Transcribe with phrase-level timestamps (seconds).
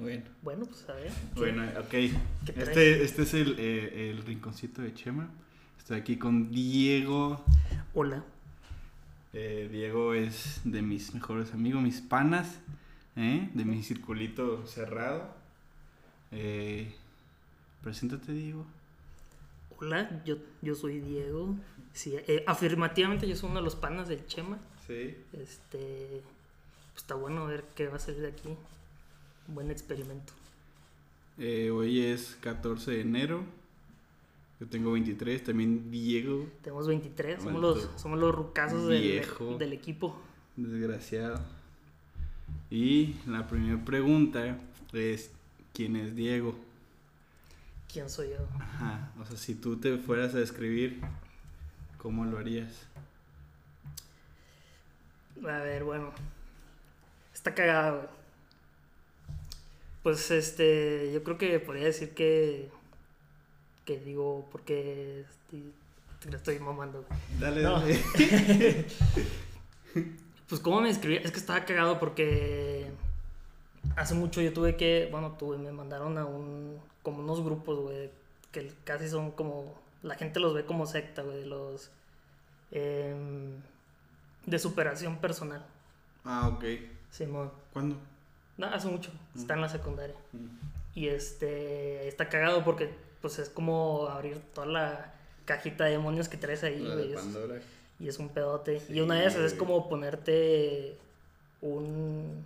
[0.00, 0.22] Bueno.
[0.42, 1.10] Bueno, pues a ver.
[1.34, 1.94] ¿qué- Bueno, ok.
[2.56, 5.28] Este, este es el, eh, el rinconcito de Chema.
[5.78, 7.44] Estoy aquí con Diego.
[7.94, 8.24] Hola.
[9.32, 12.58] Eh, Diego es de mis mejores amigos, mis panas,
[13.16, 13.48] ¿eh?
[13.54, 15.34] de mi circulito cerrado.
[16.32, 16.92] Eh,
[17.82, 18.64] preséntate, Diego.
[19.78, 21.54] Hola, yo, yo soy Diego.
[21.92, 24.58] Sí, eh, afirmativamente yo soy uno de los panas del Chema.
[24.86, 25.14] Sí.
[25.32, 26.22] Este.
[26.92, 28.48] Pues está bueno ver qué va a salir de aquí.
[29.52, 30.32] Buen experimento.
[31.38, 33.42] Eh, hoy es 14 de enero.
[34.60, 35.42] Yo tengo 23.
[35.44, 39.22] También Diego, Tenemos 23, somos los, somos los rucazos del,
[39.58, 40.20] del equipo.
[40.56, 41.40] desgraciado.
[42.70, 44.58] Y la primera pregunta
[44.92, 45.30] es:
[45.72, 46.54] ¿quién es Diego?
[47.92, 48.46] ¿Quién soy yo?
[48.60, 49.12] Ajá.
[49.20, 51.00] O sea, si tú te fueras a describir,
[51.98, 52.86] ¿cómo lo harías?
[55.42, 56.12] A ver, bueno.
[57.32, 58.19] Está cagado, güey.
[60.02, 62.68] Pues este, yo creo que podría decir que.
[63.84, 65.20] Que digo, porque.
[65.28, 65.72] Estoy,
[66.20, 67.04] te la estoy mamando.
[67.38, 67.80] Dale, No.
[67.80, 67.98] dale.
[70.48, 71.16] Pues, ¿cómo me escribí?
[71.16, 72.90] Es que estaba cagado porque.
[73.96, 75.08] Hace mucho yo tuve que.
[75.10, 76.78] Bueno, tuve, me mandaron a un.
[77.02, 78.10] Como unos grupos, güey.
[78.52, 79.80] Que casi son como.
[80.02, 81.44] La gente los ve como secta, güey.
[81.44, 81.90] Los.
[82.72, 83.60] em,
[84.46, 85.64] de superación personal.
[86.24, 86.64] Ah, ok.
[87.10, 87.52] Simón.
[87.72, 87.96] ¿Cuándo?
[88.60, 89.10] No, hace mucho.
[89.34, 90.14] Está en la secundaria.
[90.32, 90.98] Mm.
[90.98, 92.06] Y este.
[92.06, 92.90] Está cagado porque.
[93.22, 95.14] Pues es como abrir toda la
[95.46, 97.14] cajita de demonios que traes ahí, güey.
[97.98, 98.80] y es un pedote.
[98.80, 100.96] Sí, y una de esas es como ponerte
[101.62, 102.44] un.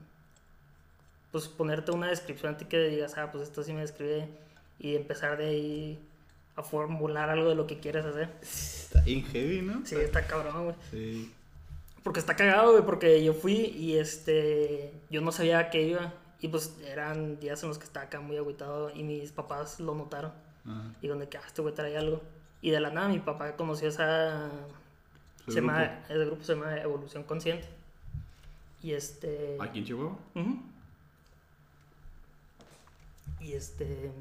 [1.33, 4.29] Pues ponerte una descripción a ti que digas, ah, pues esto sí me describe.
[4.79, 5.99] Y empezar de ahí
[6.55, 8.31] a formular algo de lo que quieres hacer.
[8.41, 9.85] Está bien heavy, ¿no?
[9.85, 10.77] Sí, está cabrón, güey.
[10.93, 11.33] Sí.
[12.05, 14.93] Porque está cagado, güey, porque yo fui y este.
[15.11, 16.13] Yo no sabía a qué iba.
[16.41, 19.95] Y pues eran días en los que estaba acá muy agüitado y mis papás lo
[19.95, 20.33] notaron.
[20.67, 20.95] Ajá.
[21.01, 22.21] Y donde que, ah, este güey trae algo.
[22.61, 24.51] Y de la nada mi papá conoció esa.
[25.47, 27.67] ¿Su Se llama, ese grupo se llama Evolución Consciente.
[28.83, 29.57] Y este.
[29.59, 30.19] ¿Aquí en Chihuahua?
[30.35, 30.59] Ujú.
[33.41, 34.13] Y este.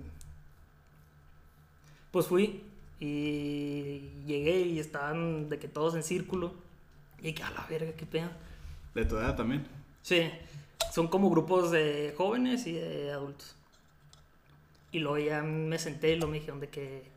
[2.12, 2.64] Pues fui
[3.02, 6.54] y llegué y estaban de que todos en círculo.
[7.24, 8.30] Y que a la verga, qué pedo.
[8.94, 9.66] De tu edad también.
[10.04, 10.30] Sí,
[10.92, 13.56] son como grupos de jóvenes y de adultos.
[14.92, 17.12] Y luego ya me senté y lo me dijeron de que.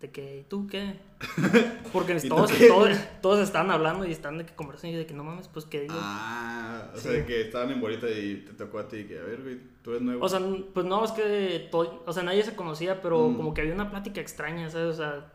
[0.00, 0.94] De que, ¿y tú qué?
[1.92, 2.68] Porque ¿Y todos, qué?
[2.68, 5.66] todos, todos están hablando y están de que conversan y de que no mames, pues
[5.66, 5.94] que digo.
[5.96, 7.08] Ah, o Sí.
[7.08, 9.90] sea, que estaban en bolita y te tocó a ti que, a ver, güey, tú
[9.90, 10.24] eres nuevo.
[10.24, 10.40] O sea,
[10.72, 13.36] pues no, es que todo, o sea, nadie se conocía, pero Mm.
[13.36, 14.94] como que había una plática extraña, ¿sabes?
[14.94, 15.30] O sea,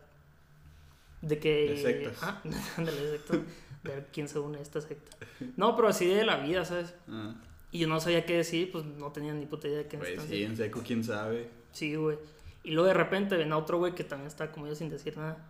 [1.22, 1.70] de que...
[1.70, 2.18] De sectas.
[2.22, 2.42] Ah,
[2.76, 3.40] ándale, sectas.
[3.82, 5.16] De ver quién se une a esta secta.
[5.56, 6.94] No, pero así de la vida, ¿sabes?
[7.08, 7.34] ah,
[7.70, 10.04] Y yo no sabía qué decir, pues no tenía ni puta idea de qué me
[10.04, 11.48] pues sí, en seco, quién sabe.
[11.72, 12.18] Sí, güey.
[12.64, 15.16] Y luego de repente ven a otro güey que también está como yo sin decir
[15.16, 15.46] nada.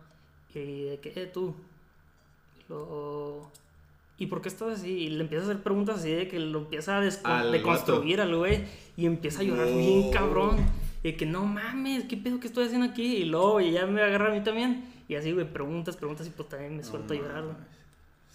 [0.53, 1.55] Y de que, eh, tú.
[2.69, 3.51] Luego...
[4.19, 4.89] ¿Y por qué estás así?
[4.89, 8.65] Y le empieza a hacer preguntas así de que lo empieza a deconstruir al güey.
[8.95, 10.57] Y empieza a llorar bien cabrón.
[11.03, 13.17] Y que no mames, ¿qué pedo que estoy haciendo aquí?
[13.17, 14.91] Y luego ya me agarra a mí también.
[15.07, 17.55] Y así, güey, preguntas, preguntas y pues también me suelto a No llorar, güey.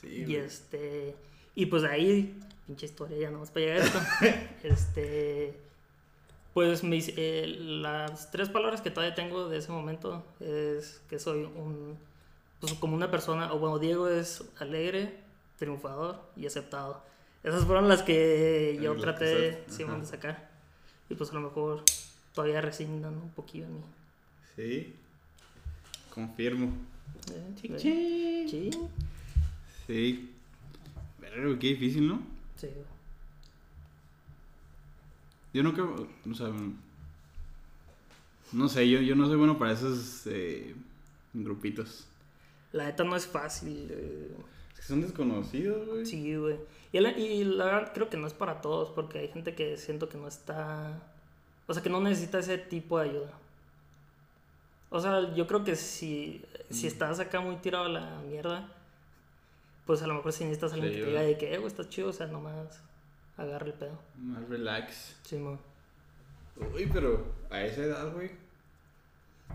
[0.01, 0.37] Sí, Y güey.
[0.37, 1.15] este.
[1.55, 4.01] Y pues de ahí, pinche historia ya nomás para llegar a esto.
[4.63, 5.55] este.
[6.55, 11.45] Pues me eh, las tres palabras que todavía tengo de ese momento es que soy
[11.45, 11.99] un.
[12.61, 15.19] Pues como una persona, o bueno, Diego es alegre,
[15.59, 17.03] triunfador y aceptado.
[17.43, 20.01] Esas fueron las que yo que traté Simón, ajá.
[20.03, 20.51] de sacar.
[21.11, 21.83] Y pues a lo mejor
[22.35, 23.83] todavía resignan un poquillo en mí.
[24.57, 24.95] Sí.
[26.15, 26.73] Confirmo.
[27.33, 27.77] Eh, Chic, eh,
[28.49, 28.51] chic.
[28.51, 28.71] Sí,
[29.87, 30.31] Sí.
[31.21, 32.23] Pero qué difícil, ¿no?
[32.57, 32.69] sí.
[35.55, 36.51] Yo nunca, o sea,
[38.53, 40.75] no sé, yo, yo no soy bueno para esos eh,
[41.35, 42.07] grupitos.
[42.73, 43.87] La neta no es fácil.
[43.91, 44.31] eh.
[44.73, 46.07] Es que son desconocidos, güey.
[46.07, 46.57] Sí, güey.
[46.93, 49.77] Y la, y la verdad creo que no es para todos, porque hay gente que
[49.77, 51.03] siento que no está...
[51.73, 53.33] O sea, que no necesita ese tipo de ayuda.
[54.91, 56.89] O sea, yo creo que si, si Mm.
[56.89, 58.69] estás acá muy tirado a la mierda,
[59.87, 61.69] pues a lo mejor sí necesitas alguien Sí, que te diga de que, eh, güey,
[61.69, 62.83] estás chido, o sea, nomás
[63.39, 63.99] agarra el pedo.
[64.19, 65.17] Más relax.
[65.23, 65.59] Sí, mo.
[66.75, 68.31] Uy, pero a esa edad, güey.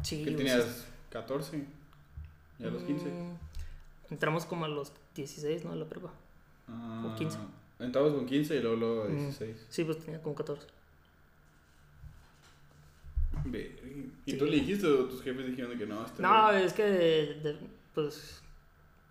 [0.02, 0.88] Sí, ¿Qué güey, tenías?
[1.12, 1.63] ¿14?
[2.58, 3.06] ¿Ya a los 15?
[3.06, 3.38] Mm,
[4.10, 5.72] Entramos como a los 16, ¿no?
[5.74, 6.10] A la prepa.
[6.68, 7.38] Ah, 15.
[7.80, 9.16] Entramos con 15 y luego, luego Mm.
[9.18, 9.68] 16.
[9.70, 10.66] Sí, pues tenía como 14.
[14.26, 14.38] ¿Y Sí.
[14.38, 16.06] tú le dijiste o tus jefes dijeron que no?
[16.20, 17.58] No, es que, de-
[17.94, 18.42] pues,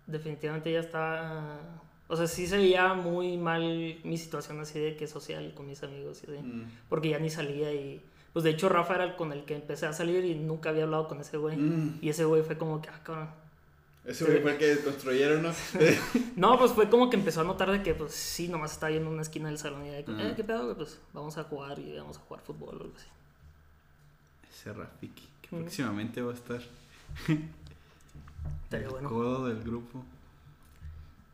[0.05, 1.59] definitivamente ya estaba
[2.09, 3.61] O sea, sí se veía muy mal
[4.05, 6.41] mi situación así de que social con mis amigos y así.
[6.41, 6.63] Mm.
[6.87, 8.01] Porque ya ni salía y...
[8.31, 10.83] Pues de hecho Rafa era el con el que empecé a salir y nunca había
[10.83, 11.57] hablado con ese güey.
[11.57, 11.99] Mm.
[12.01, 13.29] Y ese güey fue como que, ah, cabrón.
[14.05, 15.51] Ese güey fue el que construyeron, ¿no?
[16.37, 19.01] No, pues fue como que empezó a notar de que, pues sí, nomás estaba yo
[19.01, 20.19] en una esquina del salón y de que, Mm.
[20.21, 20.77] eh, ¿qué pedo?
[20.77, 23.07] Pues vamos a jugar y vamos a jugar fútbol o algo así.
[24.67, 25.59] Ese Rafiki, que Mm.
[25.61, 26.61] próximamente va a estar.
[28.63, 29.09] Estaría el bueno.
[29.09, 30.03] codo del grupo.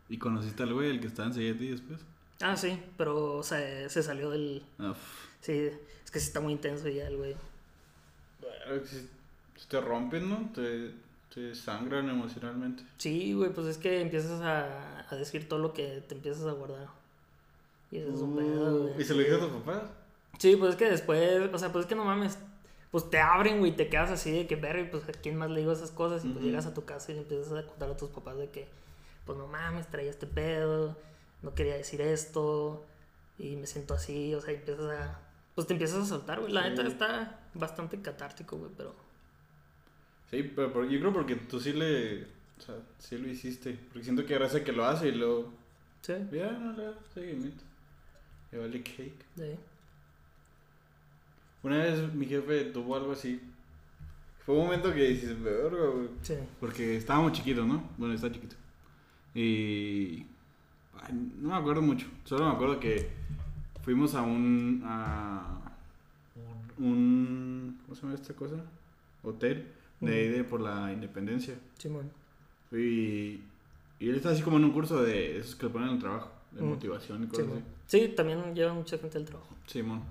[0.09, 1.99] ¿Y conociste al güey, el que estaba enseguida de ti después?
[2.41, 4.63] Ah, sí, pero, o sea, se salió del...
[4.77, 4.97] Pf.
[5.41, 5.51] Sí,
[6.03, 7.35] es que sí está muy intenso ya el güey.
[8.41, 9.07] Bueno, si,
[9.67, 10.49] te rompen, ¿no?
[10.53, 10.91] Te,
[11.33, 12.83] te sangran emocionalmente.
[12.97, 16.51] Sí, güey, pues es que empiezas a, a decir todo lo que te empiezas a
[16.51, 16.87] guardar.
[17.91, 18.93] Y eso es un pedo, güey.
[18.93, 19.83] Uh, ¿Y se lo dijiste a tus papás?
[20.37, 22.37] Sí, pues es que después, o sea, pues es que no mames.
[22.93, 25.49] Pues te abren, güey, te quedas así de que ver, y pues a quién más
[25.49, 26.23] le digo esas cosas.
[26.23, 26.45] Y pues Ujú.
[26.45, 28.67] llegas a tu casa y le empiezas a contar a tus papás de que,
[29.25, 30.95] pues no mames, traía este pedo,
[31.41, 32.85] no quería decir esto,
[33.39, 35.19] y me siento así, o sea, y empiezas a.
[35.55, 36.53] Pues te empiezas a soltar, güey.
[36.53, 36.69] La Sí.
[36.69, 38.93] neta está bastante catártico, güey, pero.
[40.29, 42.23] Sí, pero, por- yo creo porque tú sí le.
[42.57, 43.73] O sea, sí lo hiciste.
[43.89, 45.51] Porque siento que raza que lo hace y luego.
[46.01, 47.63] Sí, Ya, no le seguimiento.
[48.51, 49.25] Y vale cake.
[49.35, 49.55] sí.
[51.63, 53.41] Una vez mi jefe tuvo algo así.
[54.45, 56.09] Fue un momento que dices, verga, güey.
[56.21, 56.33] Sí.
[56.59, 57.81] Porque estábamos chiquitos, ¿no?
[57.97, 58.55] Bueno, está chiquito.
[59.33, 60.25] Y.
[61.01, 62.07] ay, no me acuerdo mucho.
[62.25, 63.09] Solo me acuerdo que
[63.83, 64.81] fuimos a un.
[64.85, 65.59] a.
[66.77, 67.79] un.
[67.83, 68.55] ¿Cómo se llama esta cosa?
[69.23, 69.67] Hotel.
[70.01, 71.55] De ahí de por la independencia.
[71.77, 72.11] Simón.
[72.71, 73.39] Y.
[73.99, 76.01] Y él está así como en un curso de esos que le ponen en el
[76.01, 76.29] trabajo.
[76.51, 76.65] De Mm.
[76.69, 77.63] motivación y cosas Simón.
[77.85, 77.99] así.
[78.07, 79.55] Sí, también lleva mucha gente al trabajo.
[79.65, 80.01] Simón.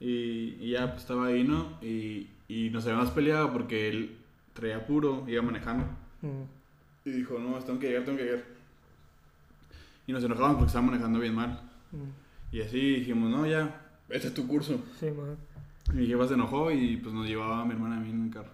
[0.00, 1.78] Y, y ya pues estaba ahí, ¿no?
[1.82, 4.16] Y, y nos habíamos peleado porque él
[4.52, 5.84] traía puro, iba manejando.
[6.22, 6.42] Mm.
[7.04, 8.44] Y dijo, no, tengo que llegar, tengo que llegar.
[10.06, 11.60] Y nos enojamos porque estaba manejando bien mal.
[11.92, 12.54] Mm.
[12.56, 14.82] Y así dijimos, no, ya, este es tu curso.
[14.98, 15.36] Simón.
[15.88, 18.20] Y mi jefa se enojó y pues nos llevaba a mi hermana a mí en
[18.20, 18.52] un carro.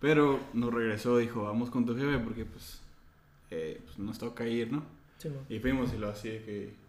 [0.00, 2.80] Pero nos regresó, dijo, vamos con tu jefe porque pues,
[3.50, 4.82] eh, pues nos toca ir, ¿no?
[5.18, 5.44] Simón.
[5.48, 6.85] Y fuimos y lo así de que...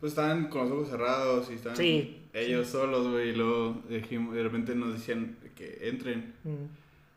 [0.00, 3.30] Pues estaban con los ojos cerrados y estaban Sí, ellos solos, güey.
[3.30, 6.34] Y luego dijimos, de repente nos decían que entren.
[6.44, 6.64] Mm.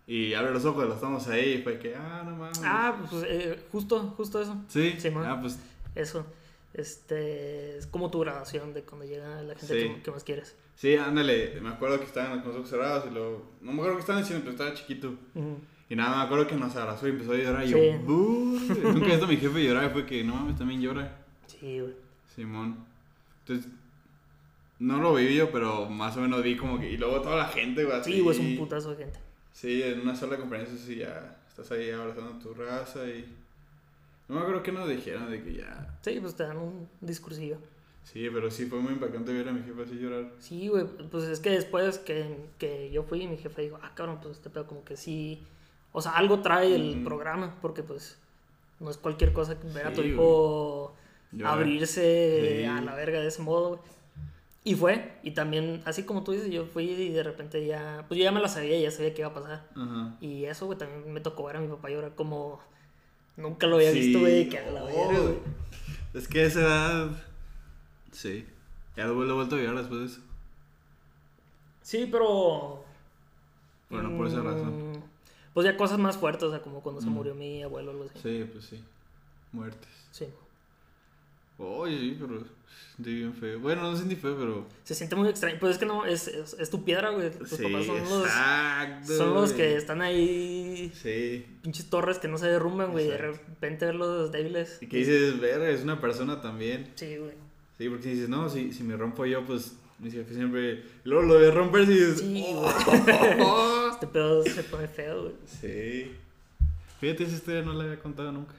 [0.06, 1.54] Y abre los ojos, los estamos ahí.
[1.54, 2.60] Y fue que, ah, no mames.
[2.64, 4.58] Ah, pues eh, justo, justo eso.
[4.68, 4.96] sí.
[4.98, 5.26] Simón.
[5.26, 5.58] ah, pues
[5.96, 6.26] Eso.
[6.74, 9.90] Este, es como tu graduación de cuando llega la gente Sí.
[9.96, 10.56] que, que más quieres.
[10.76, 11.60] sí, ándale.
[11.62, 13.46] Me acuerdo que estaban con los ojos cerrados y luego.
[13.62, 15.14] No me acuerdo qué estaban diciendo, pero estaba chiquito.
[15.36, 15.58] Ujú.
[15.90, 17.64] Y nada, me acuerdo que nos abrazó y empezó a llorar.
[17.64, 17.74] Y Sí.
[17.74, 18.02] yo.
[18.92, 19.86] Nunca he visto a mi jefe llorar.
[19.86, 21.16] y Fue que, no mames, también llora.
[21.48, 21.94] Sí, güey.
[22.36, 22.86] Simón.
[23.40, 23.72] Entonces,
[24.80, 26.90] no lo vi yo, pero más o menos vi como que.
[26.90, 28.04] Y luego toda la gente, güey.
[28.04, 29.20] Sí, güey, es un putazo de gente.
[29.52, 33.26] Sí, en una sala de conferencias, sí, ya estás ahí abrazando a tu raza y.
[34.28, 35.98] No me acuerdo qué nos dijeron de que ya.
[36.02, 37.58] Sí, pues te dan un discursillo.
[38.04, 40.32] Sí, pero sí fue muy impactante ver a mi jefe así llorar.
[40.40, 44.20] Sí, güey, pues es que después que, que yo fui, mi jefe dijo, ah, cabrón,
[44.22, 45.42] pues este pedo como que sí.
[45.92, 47.04] O sea, algo trae el Ujú.
[47.04, 48.18] programa, porque pues
[48.80, 50.96] no es cualquier cosa que ver a tu hijo
[51.46, 52.66] Abrirse Sí.
[52.66, 53.80] a la verga de ese modo, güey.
[54.66, 58.18] Y fue, y también, así como tú dices, yo fui y de repente ya, pues
[58.18, 59.68] yo ya me la sabía, ya sabía qué iba a pasar.
[59.76, 60.16] Ajá.
[60.22, 62.60] Y eso, güey, también me tocó ver a mi papá llorar como
[63.36, 64.00] nunca lo había Sí.
[64.00, 65.36] visto, güey, que a la Oh, verga, güey.
[66.14, 67.12] Es que a esa edad.
[68.14, 68.46] Sí.
[68.96, 70.22] Ya lo he vuelto a llorar después de eso.
[71.82, 72.86] Sí, pero...
[73.90, 74.92] Pero no por esa razón.
[74.92, 75.04] mm,
[75.54, 78.06] Pues ya cosas más fuertes, o sea, como cuando se murió mi abuelo o algo
[78.06, 78.20] así.
[78.24, 78.84] Sí, pues sí.
[79.52, 79.90] Muertes.
[80.12, 80.28] Sí.
[81.58, 82.44] Oye, sí, pero
[82.96, 83.60] sentí bien feo.
[83.60, 84.68] Bueno, no sentí feo, pero.
[84.84, 85.58] Se siente muy extraño.
[85.60, 87.32] Pues es que no, es, es, es tu piedra, güey.
[87.32, 89.18] Tus sí, papás son los, exacto.
[89.18, 91.46] son los que están ahí, Sí.
[91.62, 93.08] pinches torres que no se derrumban, güey.
[93.08, 94.78] De repente verlos débiles.
[94.82, 96.92] Y que dices, verga, es una persona también.
[96.96, 97.34] Sí, güey.
[97.78, 100.84] Sí, porque dices, no, si, si me rompo yo, pues mi jefe siempre.
[101.04, 103.90] Luego lo de romper, y dices, Sí, "Oh".
[103.94, 105.36] Este pedo se pone feo, güey.
[105.46, 106.12] Sí.
[107.00, 108.54] Fíjate, esa historia no la había contado nunca.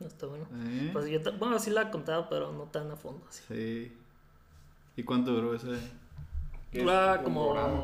[0.00, 0.46] No está bueno.
[0.54, 0.90] ¿Eh?
[0.92, 3.24] Pues yo, bueno, sí la he contado, pero no tan a fondo.
[3.28, 3.42] Así.
[3.48, 3.92] Sí.
[4.96, 5.56] ¿Y cuánto duró?
[6.72, 7.44] ¿Qué Dura como.
[7.52, 7.82] programa?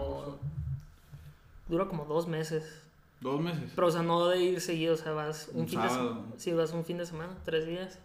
[1.68, 2.82] Dura como dos meses.
[3.20, 3.72] Dos meses.
[3.74, 6.08] Pero, o sea, no de ir seguido, o sea, vas un, Un fin de sábado.
[6.14, 6.32] semana.
[6.36, 7.98] Sí, vas un fin de semana, tres días.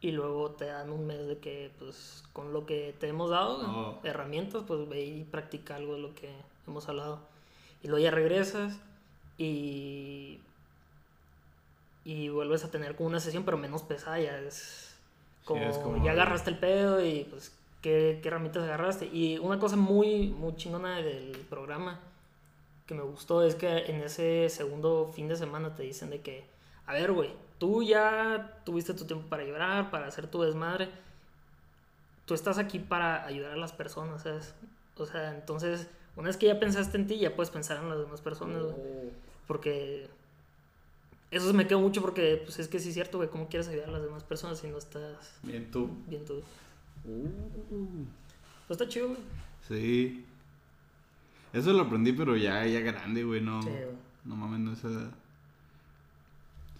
[0.00, 3.58] Y luego te dan un mes de que, pues, con lo que te hemos dado,
[3.66, 4.00] Oh.
[4.04, 6.30] herramientas, pues ve y practica algo de lo que
[6.66, 7.20] hemos hablado.
[7.82, 8.78] Y luego ya regresas
[9.36, 10.38] y.
[12.04, 14.94] Y vuelves a tener como una sesión, pero menos pesada, ya es.
[15.44, 17.52] Como, es como- ya agarraste el pedo y pues
[17.82, 19.06] ¿qué, qué herramientas agarraste.
[19.06, 22.00] Y una cosa muy, muy chingona del programa
[22.86, 26.44] que me gustó es que en ese segundo fin de semana te dicen de que,
[26.86, 30.88] a ver, güey, tú ya tuviste tu tiempo para llorar, para hacer tu desmadre.
[32.26, 34.54] Tú estás aquí para ayudar a las personas, ¿sabes?
[34.96, 37.98] O sea, entonces, una vez que ya pensaste en ti, ya puedes pensar en las
[37.98, 38.74] demás personas, güey.
[38.74, 39.10] Oh.
[39.46, 40.08] Porque
[41.30, 43.88] eso me quedó mucho porque, pues es que sí es cierto, güey, ¿cómo quieres ayudar
[43.88, 45.90] a las demás personas si no estás Bien, tú.
[46.08, 46.42] bien tú?
[47.04, 48.04] Uh.
[48.66, 49.20] Pues está chido, güey.
[49.68, 50.24] Sí.
[51.52, 53.62] Eso lo aprendí, pero ya, ya grande, güey, no.
[53.62, 54.10] Sí, güey.
[54.24, 55.10] No mames, no esa edad.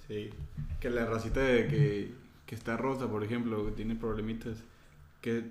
[0.07, 0.31] Sí.
[0.81, 2.13] Que la racita de que,
[2.47, 4.59] que está rosa, por ejemplo, que tiene problemitas.
[5.21, 5.45] Que.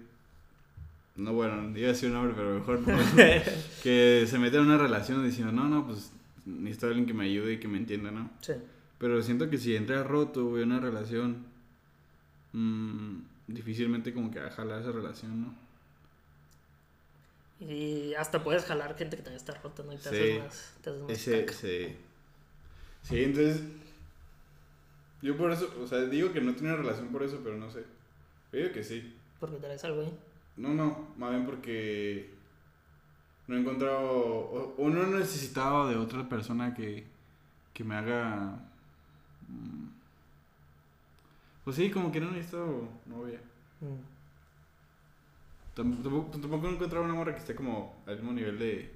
[1.16, 2.98] No, bueno, iba a decir un nombre, pero mejor no.
[3.84, 6.12] que se mete en una relación diciendo, no, no, pues
[6.46, 8.30] necesito alguien que me ayude y que me entienda, ¿no?
[8.42, 8.54] Sí.
[9.00, 11.46] Pero siento que si entras roto, güey, una relación,
[12.54, 15.56] mm, difícilmente como que va a jalar esa relación, ¿no?
[17.60, 19.94] Y hasta puedes jalar gente que también está rota, ¿no?
[19.94, 20.08] Y te Sí.
[20.10, 21.54] haces más, te haces más Ese, caca.
[23.04, 23.64] Sí, entonces.
[25.22, 27.84] Yo por eso, o sea, digo que no tiene relación por eso, pero no sé.
[28.54, 29.14] Yo digo que sí.
[29.40, 30.14] Porque traes algo ahí.
[30.56, 32.30] No, no, más bien porque
[33.48, 37.06] no he encontrado, o, o no he necesitado de otra persona que,
[37.74, 38.60] que me haga...
[39.50, 39.88] mm,
[41.64, 43.40] Pues sí, como que no necesito novia.
[43.82, 44.00] Mm.
[45.76, 48.92] Tam- Tampoco, tampoco he encontrado una morra que esté como al mismo nivel de,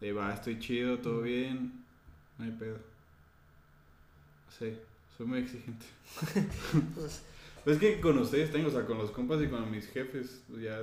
[0.00, 1.84] de va, estoy chido, todo bien,
[2.38, 2.78] no hay pedo.
[4.58, 4.78] Sé,
[5.16, 5.86] soy muy exigente.
[6.94, 7.22] Pues,
[7.64, 10.42] Pues es que con ustedes tengo, o sea, con los compas y con mis jefes,
[10.48, 10.78] pues ya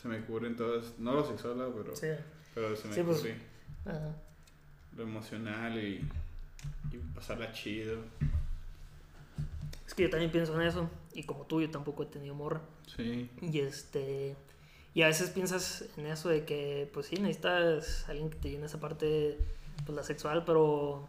[0.00, 2.06] se me cubren todas, no lo sexual, pero, sí.
[2.54, 3.24] pero se me Sí, pues.
[4.96, 6.06] lo emocional y,
[6.92, 7.98] y pasarla chido.
[9.86, 10.88] Es que yo también pienso en eso.
[11.12, 12.60] Y como tú, yo tampoco he tenido morra.
[12.96, 14.36] Sí, Y este.
[14.94, 18.66] Y a veces piensas en eso de que, pues sí, necesitas alguien que te llene
[18.66, 19.38] esa parte,
[19.84, 21.08] pues la sexual, pero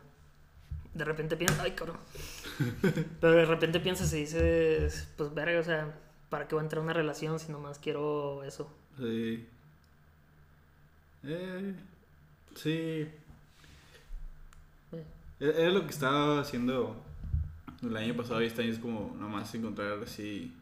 [0.93, 1.97] de repente piensas, ay, cabrón.
[3.21, 5.95] pero de repente piensas y dices, pues verga, o sea,
[6.29, 8.71] ¿para qué voy a entrar a una relación si nomás quiero eso?
[8.97, 9.47] sí.
[11.23, 11.75] Eh,
[12.55, 13.07] sí.
[15.41, 17.03] Era lo que estaba haciendo
[17.81, 20.53] el año pasado y este año es como nomás encontrar así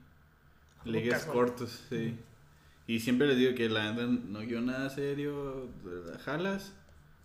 [0.86, 2.18] ligues cortos, sí.
[2.88, 6.74] Y siempre les digo que la neta no quiero nada serio, la jalas.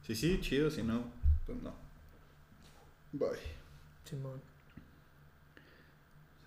[0.05, 1.05] Sí, sí, chido, si no,
[1.47, 1.73] pues no.
[3.13, 3.39] Bye.
[4.05, 4.43] Simón.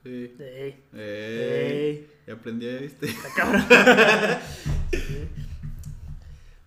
[0.04, 0.36] Sí.
[0.40, 3.06] Ey, ey, ya aprendí, ¿viste?
[3.08, 3.64] está cabrón.
[4.92, 5.28] Sí.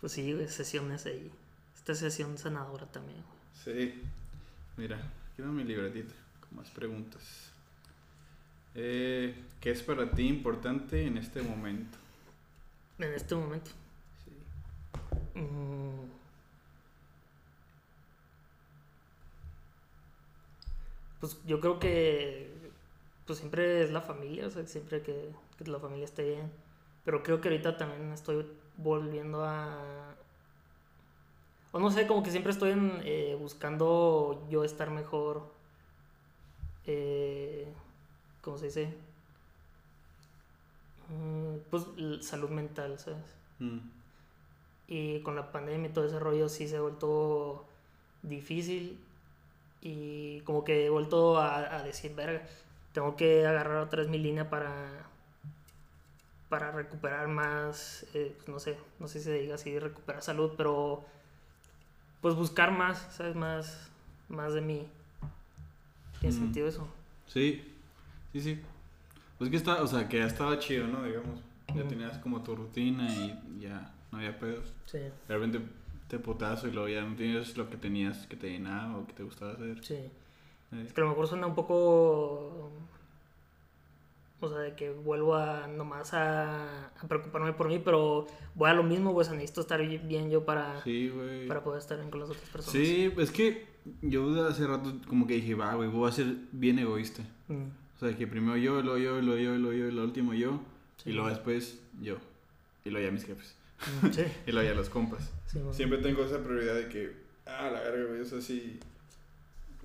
[0.00, 1.30] Pues sí, güey, sesiones ahí.
[1.74, 3.38] Esta sesión sanadora también, güey.
[3.92, 4.02] Sí.
[4.80, 7.52] Mira, aquí mi libretita con más preguntas.
[8.74, 11.98] Eh, ¿Qué es para ti importante en este momento?
[12.98, 13.72] En este momento.
[14.24, 15.38] Sí.
[15.38, 16.08] Mm.
[21.20, 22.50] Pues yo creo que
[23.26, 26.50] pues siempre es la familia, o sea, siempre que, que la familia esté bien.
[27.04, 28.46] Pero creo que ahorita también estoy
[28.78, 30.14] volviendo a...
[31.72, 35.42] O no sé, como que siempre estoy en, eh, buscando yo estar mejor.
[36.86, 37.72] Eh,
[38.42, 38.94] ¿Cómo se dice?
[41.08, 41.84] Mm, Pues
[42.22, 43.18] salud mental, ¿sabes?
[43.58, 43.78] Mm,
[44.88, 47.64] Y con la pandemia y todo ese rollo sí se ha vuelto
[48.22, 48.98] difícil.
[49.82, 52.46] Y como que he vuelto a, a decir, verga,
[52.92, 55.06] tengo que agarrar otra vez mi línea para,
[56.48, 60.52] para recuperar más, eh, pues no sé, no sé si se diga así, recuperar salud,
[60.56, 61.04] pero
[62.20, 63.34] pues buscar más, ¿sabes?
[63.34, 63.88] Más,
[64.28, 64.86] más de mí.
[66.20, 66.38] ¿Tiene Mm.
[66.38, 66.88] sentido eso?
[67.26, 67.64] Sí,
[68.32, 68.60] sí, sí.
[69.38, 71.02] Pues que está, o sea, que ya estaba chido, ¿no?
[71.04, 71.40] Digamos,
[71.74, 74.72] ya tenías como tu rutina y ya no había pedos.
[74.86, 75.60] Sí, De repente
[76.08, 79.12] te putazo y luego ya no tienes lo que tenías que te llenaba o que
[79.14, 79.82] te gustaba hacer.
[79.84, 79.94] sí.
[79.94, 82.70] Eh, Es que a lo mejor suena un poco.
[84.42, 88.74] O sea, de que vuelvo a nomás a, a preocuparme por mí, pero voy a
[88.74, 91.46] lo mismo, pues necesito estar bien yo para, Sí, güey.
[91.46, 92.72] para poder estar bien con las otras personas.
[92.80, 93.66] Sí, es que
[94.02, 97.22] yo hace rato como que dije, va, güey, voy a ser bien egoísta.
[97.48, 97.64] Mm,
[97.96, 100.60] O sea, que primero yo, luego yo, luego yo, luego yo, y lo último yo,
[100.96, 101.10] Sí.
[101.10, 102.16] y luego después yo.
[102.84, 103.54] Y luego ya mis jefes.
[104.02, 105.30] mm, sí, Y luego ya los compas.
[105.46, 105.58] sí.
[105.72, 107.12] Siempre tengo esa prioridad de que,
[107.46, 108.78] ah, la verga, güey, o sea, si,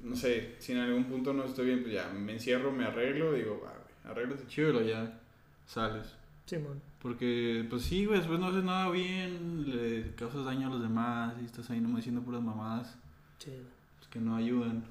[0.04, 3.34] no sé, si en algún punto no estoy bien, pues ya me encierro, me arreglo,
[3.34, 3.75] digo, va, güey,
[4.06, 5.20] arréglate chido y luego ya
[5.66, 6.16] sales.
[6.46, 6.82] Simón.
[7.02, 11.34] Porque, pues sí, güey, después no haces nada bien, le causas daño a los demás
[11.42, 12.98] y estás ahí nomás diciendo puras mamadas
[13.40, 13.52] Sí.
[13.98, 14.86] pues, que no ayudan.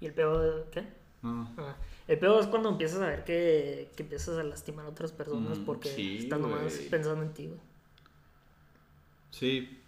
[0.00, 0.86] ¿Y el peor qué?
[1.22, 1.48] No.
[1.56, 1.74] Ah,
[2.06, 5.58] el peor es cuando empiezas a ver que, que empiezas a lastimar a otras personas
[5.58, 7.60] Mm, porque sí, estás nomás pensando en ti, güey.
[9.30, 9.80] Sí.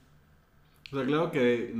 [0.92, 1.74] O sea, claro que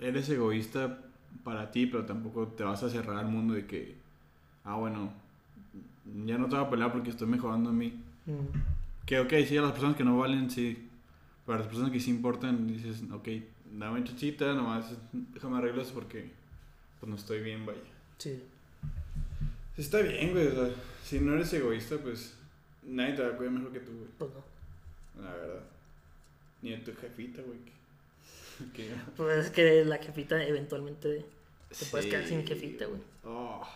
[0.00, 0.98] eres egoísta
[1.44, 3.96] para ti, pero tampoco te vas a cerrar al mundo de que,
[4.64, 5.12] ah, bueno,
[6.26, 8.00] ya no te voy a pelear porque estoy mejorando a mí.
[8.26, 9.04] Mm.
[9.06, 10.88] Que, ok, sí, a las personas que no valen, sí.
[11.46, 13.28] Para las personas que sí importan, dices, ok,
[13.76, 16.30] dame chachita, nomás déjame arreglo eso porque
[17.00, 17.80] pues no estoy bien, vaya.
[18.18, 18.40] Sí.
[19.74, 20.46] Sí, está bien, güey.
[20.46, 22.36] O sea, si no eres egoísta, pues
[22.84, 24.08] nadie te va a cuidar mejor que tú, güey.
[24.18, 25.22] Pues no.
[25.24, 25.62] La verdad.
[26.62, 27.58] Ni de tu jefita, güey.
[28.72, 31.24] que- Pues es que la jefita eventualmente
[31.76, 33.00] te puedes quedar sin jefita, güey.
[33.24, 33.66] Oh,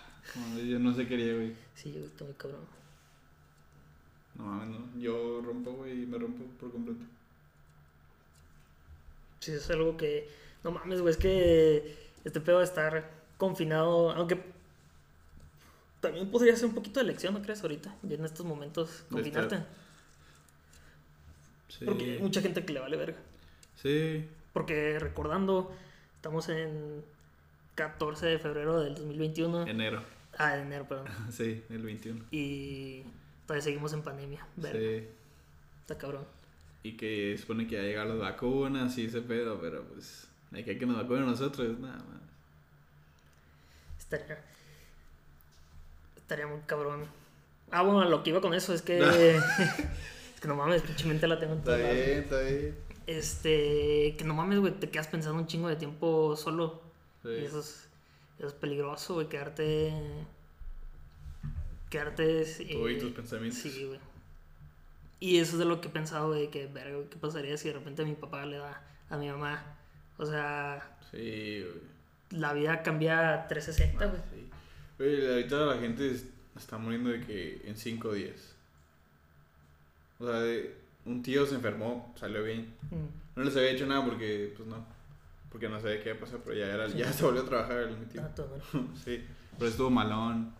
[0.66, 1.54] yo no sé quería, güey.
[1.74, 2.60] Sí, yo estoy muy cabrón.
[4.34, 5.00] No mames, no.
[5.00, 7.00] Yo rompo, güey, y me rompo por completo.
[9.40, 10.28] Sí, es algo que.
[10.64, 14.42] No mames, güey, es que este pedo de estar confinado, aunque
[16.00, 17.62] también podría ser un poquito de elección, ¿no crees?
[17.62, 19.58] Ahorita, ya en estos momentos, confinarte.
[21.68, 21.84] Sí.
[21.84, 23.18] Porque hay mucha gente que le vale verga.
[23.76, 24.26] Sí.
[24.52, 25.72] Porque recordando,
[26.16, 27.04] estamos en
[27.74, 29.66] 14 de febrero del 2021.
[29.66, 30.15] Enero.
[30.38, 31.06] Ah, de enero, perdón.
[31.30, 32.24] Sí, el 21.
[32.30, 33.02] Y
[33.46, 34.46] todavía seguimos en pandemia.
[34.56, 35.08] Verga, Sí.
[35.80, 36.24] está cabrón.
[36.82, 40.78] Y que supone que ya llegan las vacunas y ese pedo, pero pues hay que
[40.78, 42.20] que nos vacunen nosotros, nada más.
[43.98, 44.38] Estaría.
[46.16, 47.04] Estaría muy cabrón.
[47.70, 48.98] Ah, bueno, lo que iba con eso es que.
[50.38, 52.76] es que no mames, pinche mente la tengo en Está bien, está bien.
[53.06, 54.14] Este.
[54.16, 56.82] Que no mames, güey, te quedas pensando un chingo de tiempo solo.
[57.22, 57.30] Sí.
[57.30, 57.85] Y eso es,
[58.38, 59.92] es peligroso, güey, quedarte.
[61.90, 62.44] Quedarte.
[62.72, 63.60] Tú y tus pensamientos.
[63.60, 64.00] Sí, güey.
[65.20, 67.68] Y eso es de lo que he pensado, de que, verga, güey, ¿qué pasaría si
[67.68, 69.76] de repente mi papá le da a mi mamá?
[70.18, 72.40] O sea, Sí, güey.
[72.40, 74.20] la vida cambia 360, güey.
[74.32, 74.48] Sí.
[74.98, 76.26] Güey, ahorita la gente es-
[76.56, 78.54] está muriendo de que en 5 días.
[80.18, 80.74] O sea, de-
[81.04, 82.74] un tío se enfermó, salió bien.
[82.90, 83.36] Mm.
[83.38, 84.84] No les había hecho nada porque, pues no.
[85.50, 87.78] Porque no sabía qué iba a pasar, pero ya, era, ya se volvió a trabajar
[87.78, 88.22] el mi tío.
[88.22, 88.58] Ah, todo
[89.04, 89.22] sí,
[89.58, 90.52] pero estuvo malón.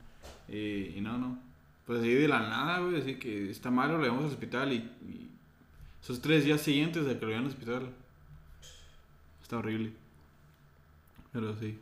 [0.49, 1.39] Y, y no, no.
[1.87, 4.77] Pues así de la nada, güey, así que está malo, lo llevamos al hospital y,
[4.77, 5.31] y
[6.03, 7.91] esos tres días siguientes de que lo llevan al hospital.
[9.43, 9.93] Está horrible.
[11.33, 11.79] Pero sí.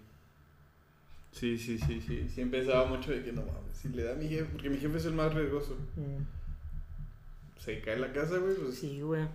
[1.33, 2.29] Sí, sí, sí, sí.
[2.29, 4.79] Sí empezaba mucho de que no mames, si le da a mi jefe, porque mi
[4.79, 5.77] jefe es el más riesgoso.
[5.97, 7.61] Mm.
[7.61, 8.77] Se cae la casa, güey, pues.
[8.79, 9.27] Sí, güey.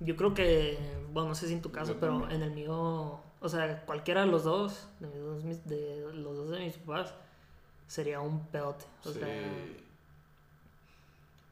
[0.00, 0.78] Yo creo que,
[1.12, 2.42] bueno, no sé si en tu caso, Yo pero también.
[2.42, 5.08] en el mío, o sea, cualquiera de los dos, de,
[5.44, 7.14] mis de los dos de mis papás,
[7.86, 8.84] sería un pedote.
[9.04, 9.18] O sí.
[9.20, 9.52] sea,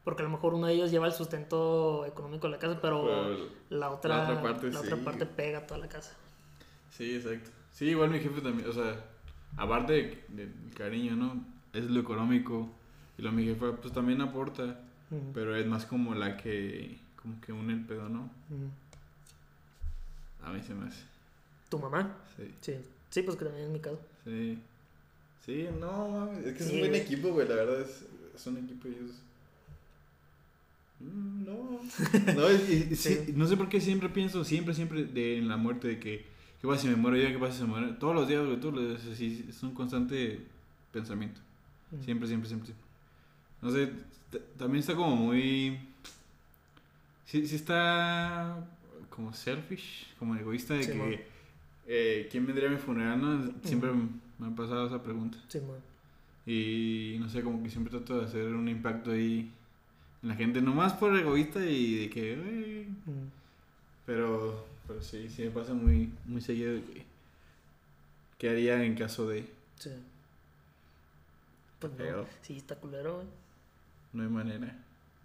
[0.03, 3.03] porque a lo mejor uno de ellos lleva el sustento económico de la casa, pero,
[3.05, 3.37] Pero-
[3.69, 6.15] la otra, la otra parte la otra parte pega toda la casa.
[6.89, 7.51] Sí, exacto.
[7.71, 8.95] Sí, igual mi jefe también, o sea,
[9.57, 11.45] aparte de- del cariño, ¿no?
[11.73, 12.67] Es lo económico.
[13.17, 14.79] Y lo mi jefe, pues también aporta.
[15.33, 18.29] Pero es más como la que, como que une el pedo, ¿no?
[20.43, 21.03] A mí se me hace.
[21.69, 22.15] ¿Tu mamá?
[22.37, 22.73] Sí, Sí.
[23.09, 23.99] Sí, pues que también es mi caso.
[24.25, 24.59] sí.
[25.45, 28.05] Sí, no, es que es un buen equipo, güey, la verdad es,
[28.35, 29.11] es un equipo y ellos...
[30.99, 31.79] Mm, No,
[32.35, 35.57] no, y- y- sí, no sé por qué siempre pienso, siempre, siempre de, en la
[35.57, 36.25] muerte, de que,
[36.61, 37.31] ¿qué pasa si me muero ya?
[37.31, 37.95] ¿Qué pasa si me muero?
[37.97, 40.45] Todos los días, güey, todos los días, así, es un constante
[40.91, 41.41] pensamiento.
[42.03, 42.67] Siempre, siempre, siempre.
[42.67, 42.85] siempre.
[43.61, 43.91] No sé,
[44.57, 45.79] también está como muy...
[47.29, 48.67] Sí, sí está
[49.11, 51.27] como selfish, como egoísta de Sí, que...
[51.85, 53.21] eh, ¿Quién vendría a mi funeral?
[53.21, 53.53] no?
[53.63, 53.91] Siempre
[54.39, 55.37] me ha pasado esa pregunta.
[55.47, 55.77] Sí, man.
[56.47, 59.51] Y no sé, como que siempre trato de hacer un impacto ahí
[60.23, 62.87] en la gente, nomás por egoísta y de que...
[64.07, 67.05] Pero, pero sí, sí me pasa muy, muy seguido de que...
[68.39, 69.45] ¿Qué haría en caso de...?
[69.75, 69.91] Sí.
[71.77, 72.25] Pues no.
[72.41, 73.27] Sí, está culero, güey.
[74.13, 74.75] No hay manera.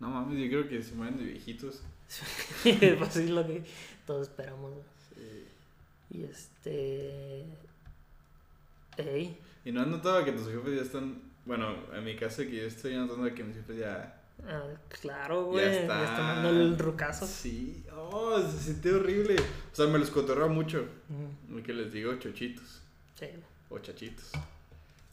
[0.00, 1.82] No mames, yo creo que se mueren de viejitos.
[2.98, 3.62] pues sí, lo que
[4.06, 4.72] todos esperamos.
[5.14, 5.46] Sí.
[6.10, 7.44] Y este.
[8.96, 9.38] Ey.
[9.64, 11.20] ¿Y no has notado que tus jefes ya están...
[11.46, 14.20] Bueno, en mi caso que yo estoy notando que mis jefes ya...
[14.46, 15.64] Ah, claro, güey.
[15.64, 16.04] Ya está.
[16.04, 17.26] está dando el rucazo.
[17.26, 17.84] Sí.
[17.96, 19.36] Oh, se siente horrible.
[19.36, 20.86] O sea, me los cotorreo mucho.
[21.08, 22.82] Mm, Lo que les digo chochitos.
[23.18, 23.26] Sí.
[23.70, 24.32] O chachitos.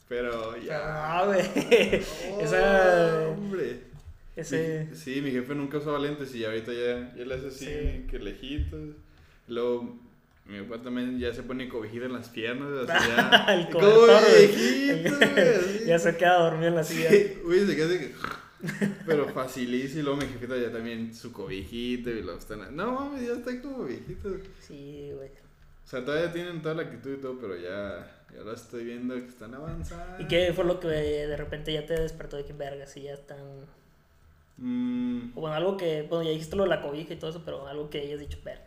[0.08, 1.18] Pero ya...
[1.18, 1.42] no, güey.
[2.32, 3.28] Oh, Esa.
[3.28, 3.91] Hombre.
[4.36, 4.86] Ese.
[4.90, 8.06] Mi- sí, mi jefe nunca usaba lentes y ahorita ya, ya le hace así, Sí.
[8.10, 8.96] que lejitos.
[9.48, 9.98] Luego,
[10.46, 12.88] mi papá también ya se pone cobijita en las piernas.
[12.88, 13.44] Así ya.
[13.54, 17.10] El cobertor, viejito, güey, ya se queda dormido en la silla.
[17.10, 18.12] Sí, güey, se queda así que...
[19.06, 20.00] Pero facilísimo.
[20.00, 22.74] Y luego mi jefita ya también su cobijito y lo están...
[22.76, 24.30] No, mames, ya está como viejito.
[24.60, 25.28] Sí, güey.
[25.84, 28.18] O sea, todavía tienen toda la actitud y todo, pero ya...
[28.34, 30.22] Ya lo estoy viendo que están avanzando.
[30.22, 33.12] ¿Y qué fue lo que de repente ya te despertó de que vergas y ya
[33.12, 33.36] están.
[34.58, 36.02] Mm, O bueno, algo que.
[36.02, 38.38] Bueno, ya dijiste lo de la cobija y todo eso, pero algo que hayas dicho,
[38.44, 38.66] verga.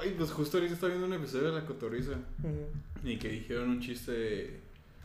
[0.00, 2.12] Ay, pues justo ahorita estaba viendo un episodio de La Cotorriza.
[2.42, 3.08] Ujú.
[3.08, 4.60] Y que dijeron un chiste de...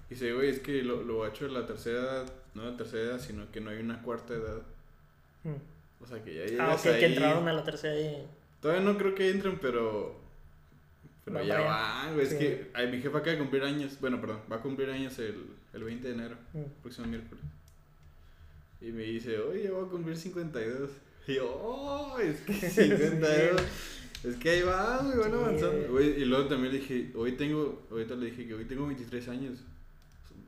[0.09, 3.19] Dice, güey, es que lo, lo hecho de la tercera edad, no la tercera edad,
[3.19, 4.61] sino que no hay una cuarta edad.
[5.43, 6.03] Mm.
[6.03, 6.99] O sea, que ya Ah, llegas ok, ahí...
[6.99, 8.25] que entraron a la tercera y...
[8.61, 10.17] Todavía no creo que entren, pero...
[11.25, 12.25] Pero Van ya van, güey.
[12.25, 12.37] Es Sí.
[12.39, 13.97] que ay, mi jefa acaba de cumplir años.
[13.99, 16.81] Bueno, perdón, va a cumplir años el, el 20 de enero, Mm.
[16.81, 17.43] próximo miércoles.
[18.81, 20.89] Y me dice, oye, ya voy a cumplir 52.
[21.27, 23.61] Y yo, oh, es que 52.
[24.23, 25.91] Es que ahí va, güey, van avanzando.
[25.91, 29.27] Güey, y luego también le dije, hoy tengo, ahorita le dije que hoy tengo 23
[29.29, 29.59] años.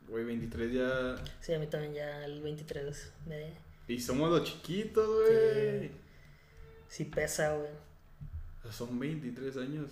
[0.08, 1.14] Güey, 23 ya.
[1.40, 3.52] Sí, a mí también ya el 23 me...
[3.88, 5.80] Y somos los chiquitos, güey.
[5.88, 5.90] Sí.
[6.88, 7.70] Sí pesa, güey.
[8.70, 9.90] Son 23 años.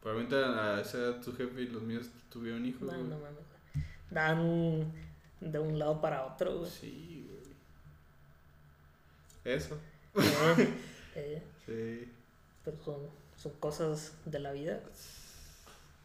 [0.00, 3.44] Probablemente a esa edad tu jefe y los míos tuvieron hijos, No, no mames.
[4.10, 4.92] Dan
[5.40, 6.70] de un lado para otro, güey.
[6.70, 7.28] Sí,
[9.42, 9.56] güey.
[9.56, 9.76] Eso.
[11.16, 12.08] Eh, Sí.
[12.64, 12.96] pero son,
[13.36, 14.80] son cosas de la vida.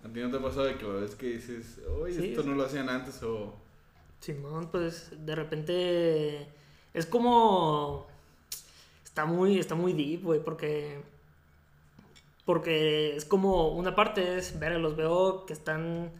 [0.03, 2.65] ¿A ti no te ha pasado de que que dices, oye, Sí, esto no lo
[2.65, 3.53] hacían antes o...
[4.19, 6.47] Simón, pues de repente
[6.95, 8.07] es como
[9.03, 11.01] está muy está muy deep, güey, porque
[12.45, 16.11] porque es como una parte es ver los veo que están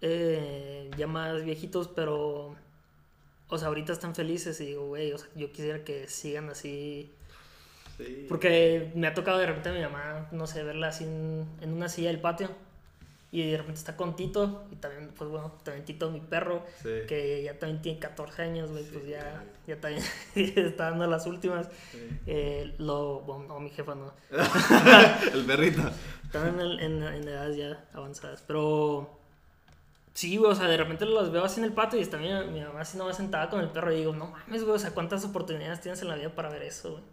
[0.00, 2.54] eh, ya más viejitos, pero
[3.48, 7.12] o sea, ahorita están felices y digo, güey, o sea, yo quisiera que sigan así
[7.96, 8.24] Sí.
[8.30, 11.72] porque me ha tocado de repente a mi mamá, no sé, verla así en, en
[11.74, 12.48] una silla del patio.
[13.32, 14.64] Y de repente está con Tito.
[14.72, 16.88] Y también, pues bueno, también Tito, mi perro, Sí.
[17.06, 19.46] que ya también tiene 14 años, güey, pues Sí, ya, güey.
[19.76, 20.02] ya también
[20.66, 21.68] está dando las últimas.
[21.92, 21.98] Sí.
[22.26, 24.12] Eh, lo, bueno, no, mi jefa no.
[25.34, 25.82] el perrito.
[26.24, 28.42] Están en, en, en edades ya avanzadas.
[28.46, 29.19] Pero
[30.14, 32.28] sí, güey, o sea, de repente los veo así en el patio y está mi,
[32.52, 33.92] mi mamá así nomás sentada con el perro.
[33.92, 36.62] Y digo, no mames, güey, o sea, ¿cuántas oportunidades tienes en la vida para ver
[36.62, 37.04] eso, güey?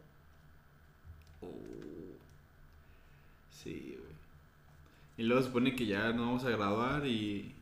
[3.51, 4.15] Sí, güey.
[5.17, 7.53] Y luego se supone que ya nos vamos a graduar y,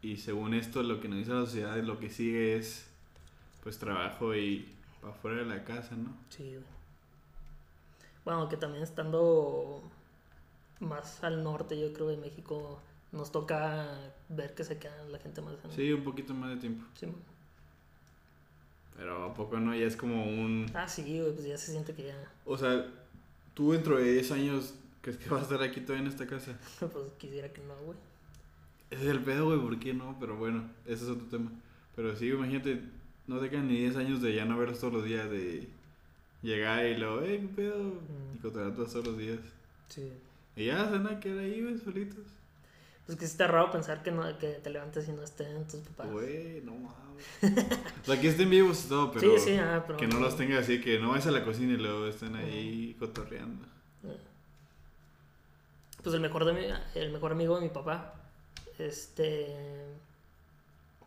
[0.00, 2.86] y según esto lo que nos dice la sociedad lo que sigue es
[3.62, 4.68] pues trabajo y
[5.00, 6.14] para fuera de la casa, ¿no?
[6.30, 6.82] Sí, güey.
[8.24, 9.82] Bueno, que también estando
[10.80, 12.80] más al norte, yo creo, de México,
[13.12, 15.72] nos toca ver que se queda la gente más en...
[15.72, 16.84] Sí, un poquito más de tiempo.
[16.94, 17.16] Sí, man.
[18.96, 20.66] Pero a poco no, ya es como un...
[20.74, 22.32] Ah, sí, güey, pues ya se siente que ya...
[22.44, 22.86] O sea,
[23.54, 26.58] tú dentro de 10 años, ¿crees que vas a estar aquí todavía en esta casa?
[26.80, 27.98] Pues quisiera que no, güey.
[28.90, 30.16] Ese es el pedo, güey, ¿por qué no?
[30.20, 31.50] Pero bueno, ese es otro tema.
[31.96, 32.82] Pero sí, imagínate,
[33.26, 35.68] no te quedan ni 10 años de ya no verlos todos los días, de
[36.42, 37.84] llegar y luego, eh, ¿qué pedo?
[37.84, 38.36] Mm.
[38.36, 39.40] Y todos los días.
[39.88, 40.12] Sí.
[40.56, 42.24] Y ya se van a quedar ahí, güey, solitos.
[43.06, 45.80] Pues que sí está raro pensar que, no, que te levantes y no estén tus
[45.80, 46.12] papás.
[46.12, 46.96] Güey, no mames.
[48.02, 49.98] o sea, que estén vivos y todo, pero, sí, sí, ah, pero...
[49.98, 52.96] que no los tenga así, que no vayas a la cocina y luego estén ahí
[52.98, 53.66] cotorreando.
[56.02, 58.14] Pues el mejor, de mi, el mejor amigo de mi papá,
[58.78, 59.46] este,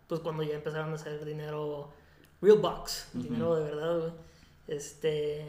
[0.08, 1.92] pues cuando ya empezaron a hacer dinero,
[2.42, 2.84] real Ujú.
[3.14, 4.12] dinero de verdad, güey,
[4.68, 5.46] este,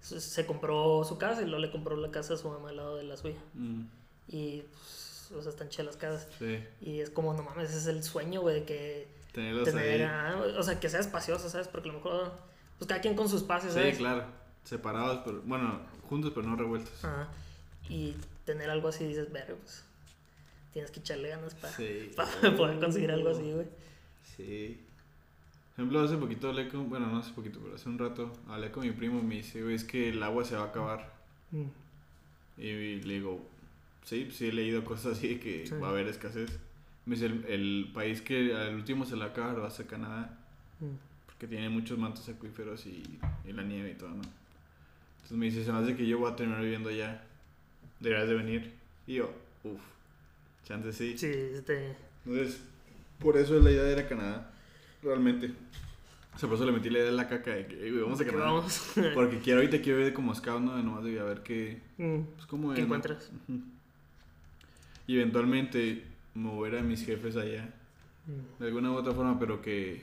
[0.00, 2.76] se, se compró su casa y luego le compró la casa a su mamá al
[2.76, 3.38] lado de la suya.
[3.54, 3.82] Mm,
[4.28, 6.28] Y, pues, o sea, están chidas las casas.
[6.38, 10.02] sí, Y es como, no mames, ese es el sueño, güey, de que tenerlos tener,
[10.02, 10.08] ahí.
[10.10, 11.68] ah, o sea, que sea espacioso, ¿sabes?
[11.68, 12.32] Porque a lo mejor,
[12.78, 13.96] pues cada quien con su espacio, Sí, ¿sabes?
[13.98, 14.24] claro.
[14.64, 17.04] Separados, pero, bueno, juntos pero no revueltos.
[17.04, 17.28] Ajá.
[17.88, 19.84] Y tener algo así, dices, ver, pues,
[20.72, 22.10] tienes que echarle ganas para Sí.
[22.56, 23.66] poder conseguir algo así, güey.
[24.36, 24.80] Sí.
[25.76, 28.70] Por ejemplo, hace poquito hablé con, bueno, no hace poquito, pero hace un rato hablé
[28.70, 31.12] con mi primo y me dice, güey, es que el agua se va a acabar.
[32.58, 33.40] Y le digo,
[34.06, 35.74] sí, sí he leído cosas así de que Sí.
[35.74, 36.58] va a haber escasez.
[37.04, 40.38] Me dice, el, el país que al último se la acaba va a ser Canadá,
[41.26, 43.02] porque tiene muchos mantos acuíferos y,
[43.46, 44.22] y la nieve y todo, ¿no?
[45.16, 47.22] Entonces me dice, se me hace que yo voy a terminar viviendo allá.
[48.00, 48.72] Deberías de venir.
[49.06, 49.30] Y yo,
[49.64, 49.80] uff,
[50.64, 51.16] chance sí.
[51.18, 52.60] Sí, este, Entonces,
[53.18, 54.52] por eso la idea de ir a Canadá,
[55.02, 55.52] realmente.
[56.34, 58.02] O sea, por eso le metí la idea de la caca de que, "Ey, güey,
[58.02, 58.44] vamos a Canadá.
[58.46, 58.92] vamos.
[59.14, 60.76] Porque quiero ahorita quiero ir como scout, ¿no?
[60.82, 62.84] Nomás de a ver qué, Mm, pues cómo ¿Qué es, ¿no?
[62.96, 63.30] encuentras?
[63.48, 63.60] Ujú.
[65.06, 67.72] Y eventualmente mover a mis jefes allá,
[68.58, 70.02] de alguna u otra forma, pero que...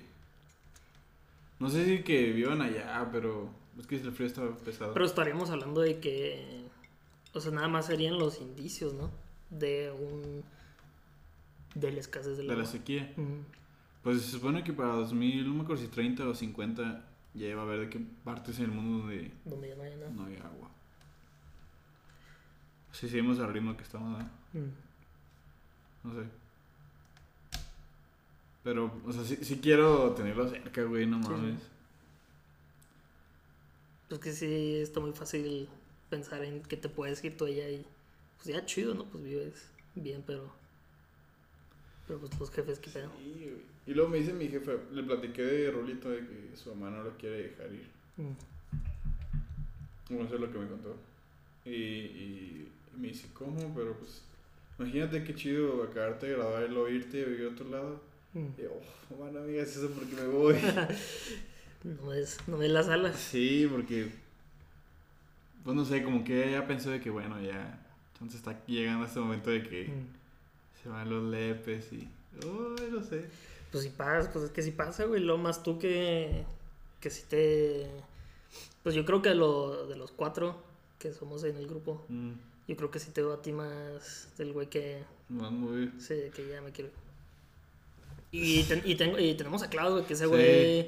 [1.60, 4.94] No sé si que vivan allá, pero es que el frío está pesado.
[4.94, 6.64] Pero estaríamos hablando de que,
[7.34, 9.12] o sea, nada más serían los indicios, ¿no?
[9.50, 10.44] De un,
[11.76, 12.72] de la escasez del de la agua.
[12.72, 13.14] sequía.
[13.16, 13.42] Mm,
[14.04, 17.62] Pues se supone que para 2000, no me acuerdo si 30 o 50, ya iba
[17.62, 20.10] a haber de qué partes en el mundo donde Donde ya no hay nada.
[20.12, 20.70] no hay agua.
[22.92, 24.22] Si seguimos al ritmo que estamos.
[24.54, 24.60] Mm.
[26.04, 26.28] No sé.
[28.64, 31.60] Pero, o sea, sí, sí quiero tenerlo cerca, güey, no Sí, mames.
[34.08, 35.68] Pues que sí, está muy fácil
[36.10, 37.86] pensar en que te puedes ir tú allá y
[38.38, 39.06] pues ya chido, ¿no?
[39.06, 40.52] Pues vives bien, pero
[42.08, 43.10] pero pues los jefes qué pedo.
[43.18, 43.74] Sí, güey.
[43.86, 47.04] Y luego me dice mi jefe, le platiqué de Rolito de que su mamá no
[47.04, 47.88] lo quiere dejar ir.
[48.18, 48.32] Mm.
[50.10, 50.96] Bueno, eso es lo que me contó.
[51.66, 53.74] Y, y me dice, ¿cómo?
[53.74, 54.22] Pero pues,
[54.80, 58.02] imagínate qué chido acabarte de graduar y luego irte y vivir a otro lado.
[58.34, 58.48] Mm.
[58.58, 60.56] Y oh, man, me digas eso porque me voy.
[61.84, 63.20] No ves, no ves las alas.
[63.20, 64.08] sí, porque,
[65.66, 67.78] pues no sé, como que ya pensó de que, bueno, ya,
[68.14, 70.82] entonces está llegando este momento de que Mm.
[70.82, 72.08] se van los lepes y,
[72.42, 73.26] ay, no sé.
[73.70, 76.46] Pues si pasa, pues es que si pasa, güey, lo más tú que,
[77.02, 77.86] que si te...
[78.82, 80.56] Pues yo creo que lo, de los cuatro
[81.00, 82.32] que somos en el grupo, Mm,
[82.68, 86.16] yo creo que sí te veo a ti más del güey que, más muy sí,
[86.36, 86.90] que ya me quiero.
[88.32, 90.30] Y, ten- y, tengo, y tenemos a Klaus, güey, que ese Sí.
[90.30, 90.88] güey,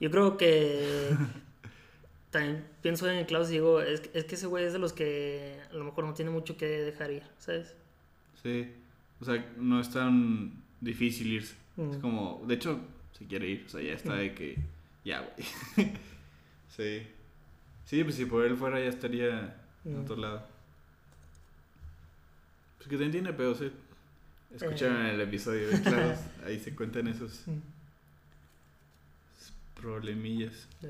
[0.00, 1.10] yo creo que...
[2.30, 4.92] También pienso en Klaus y digo, es, que- es que ese güey es de los
[4.92, 7.74] que a lo mejor no tiene mucho que dejar ir, ¿sabes?
[8.42, 8.68] Sí,
[9.20, 11.54] o sea, no es tan difícil irse.
[11.76, 12.00] Es Mm.
[12.00, 12.80] como, de hecho,
[13.18, 14.18] se quiere ir, o sea, ya está Mm.
[14.18, 14.56] de que,
[15.04, 15.46] ya, güey.
[16.76, 17.06] sí.
[17.84, 20.02] Sí, pues si por él fuera ya estaría en Mm.
[20.02, 20.46] otro lado.
[22.86, 23.72] Pues que también tiene pedos, ¿eh?
[24.54, 25.14] Escuchan Eh.
[25.14, 25.80] el episodio, ¿eh?
[25.82, 27.58] claro, ahí se cuentan esos Mm.
[29.74, 30.68] problemillas.
[30.80, 30.88] Sí.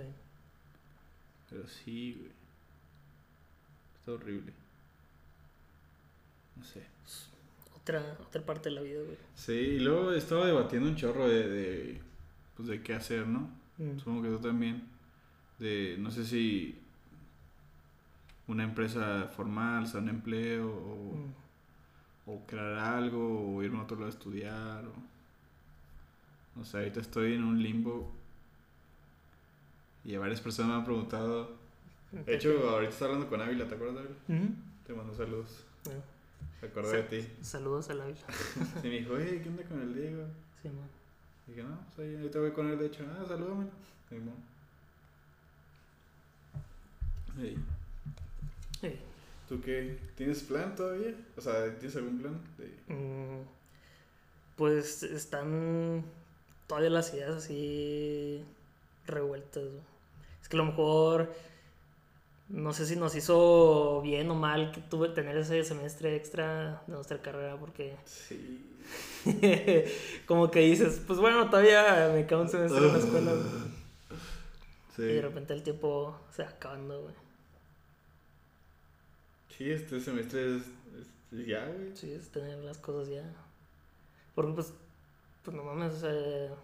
[1.49, 2.31] Pero sí, güey.
[3.99, 4.53] Está horrible.
[6.57, 6.83] No sé.
[7.77, 9.17] Otra, otra parte de la vida, güey.
[9.35, 12.01] Sí, y luego estaba debatiendo un chorro de, de,
[12.57, 13.49] pues de qué hacer, ¿no?
[13.79, 13.99] Mm.
[13.99, 14.83] Supongo que tú también.
[15.59, 16.79] De, no sé si
[18.49, 21.46] una empresa formal, o sea, un empleo, o, Mm.
[22.27, 24.93] O crear algo, o irme a otro lado a estudiar, o...
[26.59, 28.11] No sé, ahorita estoy en un limbo.
[30.05, 31.51] Y varias personas me han preguntado.
[32.13, 34.45] De hecho, ahorita está hablando con Ávila, ¿te acuerdas de Ávila?
[34.45, 34.55] Ujú.
[34.87, 35.65] Te mando saludos.
[35.85, 36.01] Bueno,
[36.63, 37.29] Me acordé de ti.
[37.43, 38.21] Saludos a la Ávila.
[38.83, 40.25] Y me dijo, hey, ¿qué onda con el Diego?
[40.63, 40.89] Sí, man.
[41.47, 43.05] Dije, no, pues ahí ahorita voy con él, de hecho.
[43.13, 43.67] Ah, salúdame.
[47.39, 47.57] Hey,
[48.83, 48.99] Eh,
[49.49, 49.99] ¿Tú qué?
[50.17, 51.15] ¿Tienes plan todavía?
[51.37, 52.41] O sea, ¿tienes algún plan?
[52.59, 52.95] De...
[52.95, 53.45] mm,
[54.57, 56.05] pues están
[56.67, 58.43] todavía las ideas así
[59.07, 59.63] revueltas.
[59.65, 59.83] güey.
[60.43, 61.33] Es que a lo mejor
[62.49, 66.93] no sé si nos hizo bien o mal que tuve tener ese semestre extra de
[66.95, 68.63] nuestra carrera porque Sí.
[70.27, 73.47] como que dices, pues bueno, todavía me queda un semestre en la escuela güey.
[74.97, 75.03] Sí.
[75.03, 77.15] y de repente el tiempo se va acabando, güey.
[79.57, 80.63] Sí, este semestre es,
[81.33, 81.97] es- ya, güey.
[81.97, 83.25] Sí, es tener las cosas ya.
[84.35, 84.73] Porque pues,
[85.43, 86.55] pues no mames, o sea,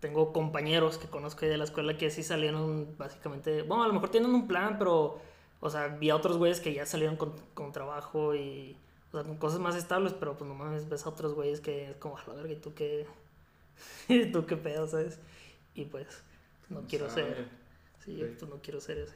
[0.00, 4.10] tengo compañeros que conozco de la escuela que sí salieron básicamente, bueno, a lo mejor
[4.10, 5.20] tienen un plan, pero,
[5.60, 8.76] o sea, vi a otros güeyes que ya salieron con, con trabajo y,
[9.12, 11.90] o sea, con cosas más estables, pero pues no mames, ves a otros güeyes que
[11.90, 13.06] es como, a la verga, ¿y tú qué?
[14.08, 15.18] ¿Y tú qué pedo, sabes?
[15.74, 16.06] Y pues,
[16.68, 17.34] no quiero sabe.
[17.34, 17.48] ser,
[18.04, 18.36] sí, Sí.
[18.38, 19.14] pues no quiero ser ese.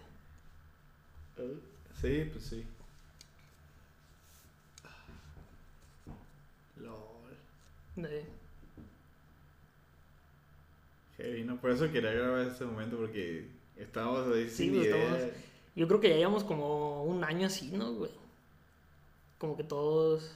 [2.01, 2.65] Sí, pues sí.
[6.81, 8.07] LOL.
[8.09, 8.25] Eh,
[11.17, 11.57] Heavy, ¿no?
[11.61, 15.31] Por eso quería grabar este momento porque estábamos ahí Sí, sin pues, idea.
[15.77, 18.11] Yo creo que ya llevamos como un año así, ¿no, güey?
[19.39, 20.33] Como que todos...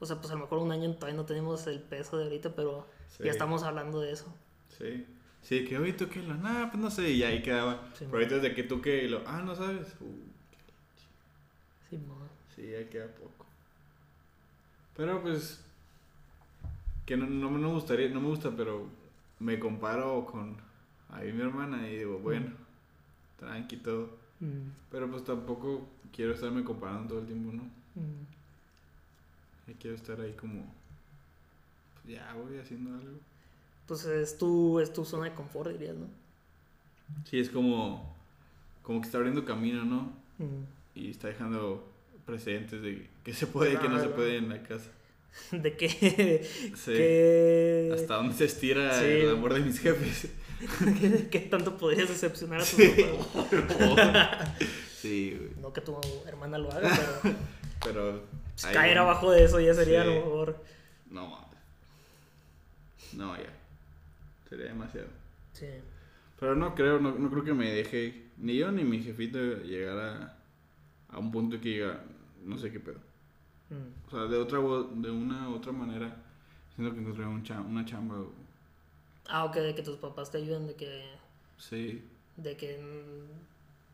[0.00, 2.54] O sea, pues a lo mejor un año todavía no tenemos el peso de ahorita,
[2.54, 4.32] pero Sí, ya estamos hablando de eso.
[4.78, 5.04] Sí.
[5.42, 7.88] Sí, que hoy tú que lo, nada, pues no sé, y ahí quedaba.
[7.94, 9.88] Sí, Pero ahorita desde que tú que lo, ah, no sabes.
[10.00, 10.27] Uh,
[11.90, 12.14] Sí, mo.
[12.54, 13.46] sí, ya queda poco.
[14.96, 15.60] Pero pues,
[17.06, 18.86] que no, no, no me gustaría, no me gusta, pero
[19.38, 20.56] me comparo con
[21.10, 22.50] ahí mi hermana y digo, bueno,
[23.38, 24.10] tranqui todo.
[24.40, 27.62] Mm, Pero pues tampoco quiero estarme comparando todo el tiempo, ¿no?
[27.94, 28.26] mm.
[29.70, 30.64] Y quiero estar ahí como,
[31.94, 33.18] pues ya voy haciendo algo.
[33.86, 36.06] Pues es tu, es tu zona de confort, dirías, ¿no?
[37.24, 38.14] Sí, es como,
[38.82, 40.12] como que está abriendo camino, ¿no?
[40.98, 41.86] Y está dejando
[42.26, 44.90] precedentes de que se puede y que no se puede en la casa.
[45.52, 45.88] De que...
[46.74, 46.92] Sí.
[46.92, 47.92] que...
[47.94, 49.04] Hasta dónde se estira Sí.
[49.04, 50.28] el amor de mis jefes.
[51.30, 53.06] ¿Qué tanto podrías decepcionar a tus Sí.
[53.68, 54.50] papás?
[55.00, 55.50] sí, güey.
[55.60, 56.90] No que tu hermana lo haga,
[57.22, 57.34] pero
[57.84, 58.22] Pero.
[58.54, 60.64] pues, caer abajo de eso ya sería a lo mejor...
[61.10, 61.58] No mames.
[63.12, 63.52] No, ya.
[64.48, 65.06] Sería demasiado.
[65.52, 65.66] Sí.
[66.40, 69.98] Pero no creo, no, no creo que me deje, ni yo ni mi jefito, llegar
[69.98, 70.37] a,
[71.10, 72.02] a un punto que diga,
[72.44, 72.98] no sé qué pedo.
[73.70, 74.06] Mm.
[74.06, 76.14] O sea, de otra de una u otra manera,
[76.74, 78.16] siento que encontré un cham- una chamba.
[79.28, 81.04] Ah, ok, de que tus papás te ayuden, de que...
[81.58, 82.02] Sí,
[82.36, 82.78] De que...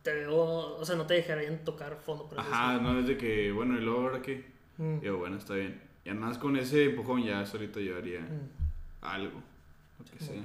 [0.02, 2.28] te veo, o sea, no te dejarían tocar fondo.
[2.28, 4.44] Por Ajá, no es de que, bueno, y luego ahora qué.
[4.78, 5.80] Mm, Yo, bueno, está bien.
[6.04, 9.04] Y además con ese empujón ya solito yo haría mm.
[9.06, 9.42] algo.
[9.98, 10.26] Lo que Sí.
[10.26, 10.44] sea.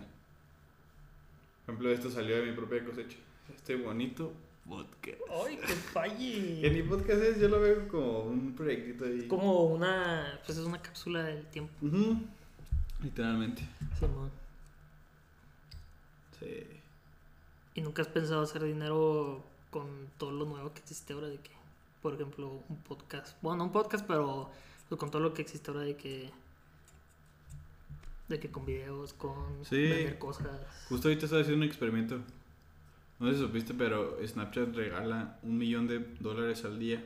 [1.65, 3.17] Por ejemplo, esto salió de mi propia cosecha.
[3.53, 4.33] Este bonito
[4.69, 5.17] podcast.
[5.45, 6.69] Ay, que Que falle.
[6.71, 9.27] ni podcast es, yo lo veo como un proyectito ahí.
[9.27, 11.73] Como una, pues es una cápsula del tiempo.
[11.85, 12.21] Ujú.
[13.03, 13.67] Literalmente.
[13.99, 14.31] Simón.
[16.39, 16.65] Sí.
[17.75, 21.51] ¿Y nunca has pensado hacer dinero con todo lo nuevo que existe ahora de que,
[22.01, 23.37] por ejemplo, un podcast?
[23.41, 24.49] Bueno, no un podcast, pero
[24.87, 26.29] pues, con todo lo que existe ahora de que...
[28.27, 29.81] De que con videos, con Sí.
[29.81, 30.47] vender cosas.
[30.87, 32.19] Justo ahorita estaba haciendo un experimento.
[33.19, 37.03] No sé si supiste, pero Snapchat regala un millón de dólares al día.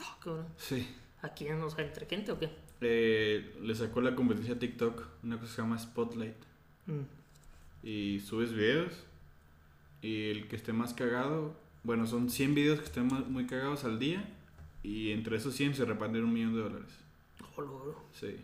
[0.00, 0.46] Ah, cabrón.
[0.56, 0.86] Sí.
[1.22, 1.60] ¿A quién?
[1.60, 2.50] O sea, entre gente o qué?
[2.80, 6.36] Eh, le sacó la competencia a TikTok una cosa que se llama Spotlight.
[6.86, 7.86] Mm.
[7.86, 8.92] Y subes videos.
[10.02, 11.54] Y el que esté más cagado.
[11.82, 14.24] Bueno, son 100 videos que estén muy cagados al día.
[14.82, 16.92] Y entre esos 100 se reparten un millón de dólares.
[17.56, 18.04] Oh, oro.
[18.12, 18.36] Sí.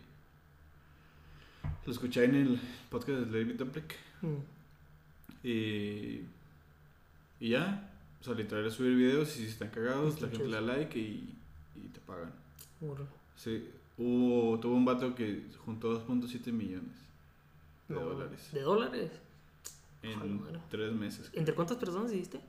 [1.85, 3.95] Lo escuché en el podcast de David Dobrik.
[4.21, 5.47] Mm.
[5.47, 6.21] Y.
[7.39, 7.91] Y ya.
[8.19, 10.61] O sea, literal es subir videos y si están cagados, Está la gente le da
[10.61, 11.35] like y,
[11.75, 12.31] y te pagan.
[13.35, 13.69] Sí.
[13.97, 16.95] Hubo, tuvo un vato que juntó 2.7 millones
[17.87, 19.11] de No, dólares ¿De dólares?
[20.03, 20.59] Ojalá, en madre.
[20.69, 21.29] tres meses.
[21.33, 22.39] ¿Entre cuántas personas hiciste?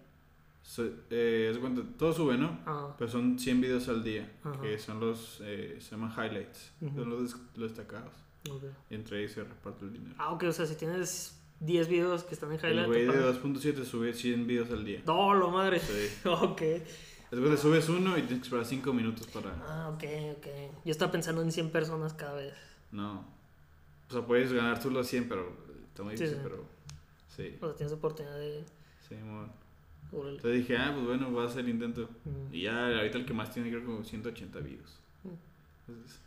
[0.63, 1.59] So- eh,
[1.99, 2.59] todo sube, ¿no?
[2.67, 4.61] Ah, Pero son 100 videos al día, Ajá.
[4.61, 8.13] que son los, eh, se llaman highlights, son los, los destacados.
[8.91, 10.15] Y entre ellos se reparte el dinero.
[10.19, 12.87] Ah, ok, o sea, si tienes 10 videos que están en el highlight.
[12.87, 13.55] güey te de pagan.
[13.55, 15.03] 2.7 sube 100 videos al día.
[15.07, 15.81] No, lo madre.
[15.81, 16.09] Sí.
[16.29, 16.63] ok.
[17.31, 19.51] Después subes uno y tienes que esperar 5 minutos para...
[19.67, 20.05] Ah, ok,
[20.39, 20.47] ok.
[20.85, 22.55] Yo estaba pensando en 100 personas cada vez.
[22.91, 23.25] No.
[24.09, 25.53] O sea, puedes ganar tú los 100, pero
[25.89, 26.49] está muy Sí, difícil, sí.
[26.51, 26.65] pero...
[27.37, 28.65] Sí, O sea, tienes oportunidad de.
[29.09, 29.15] sí.
[30.11, 30.37] Órale.
[30.37, 32.09] Entonces dije, ah, pues bueno, voy a hacer el intento.
[32.25, 32.55] Mm.
[32.55, 34.99] Y ya ahorita el que más tiene creo como 180 views.
[35.23, 35.91] Mm.
[35.93, 36.19] Entonces,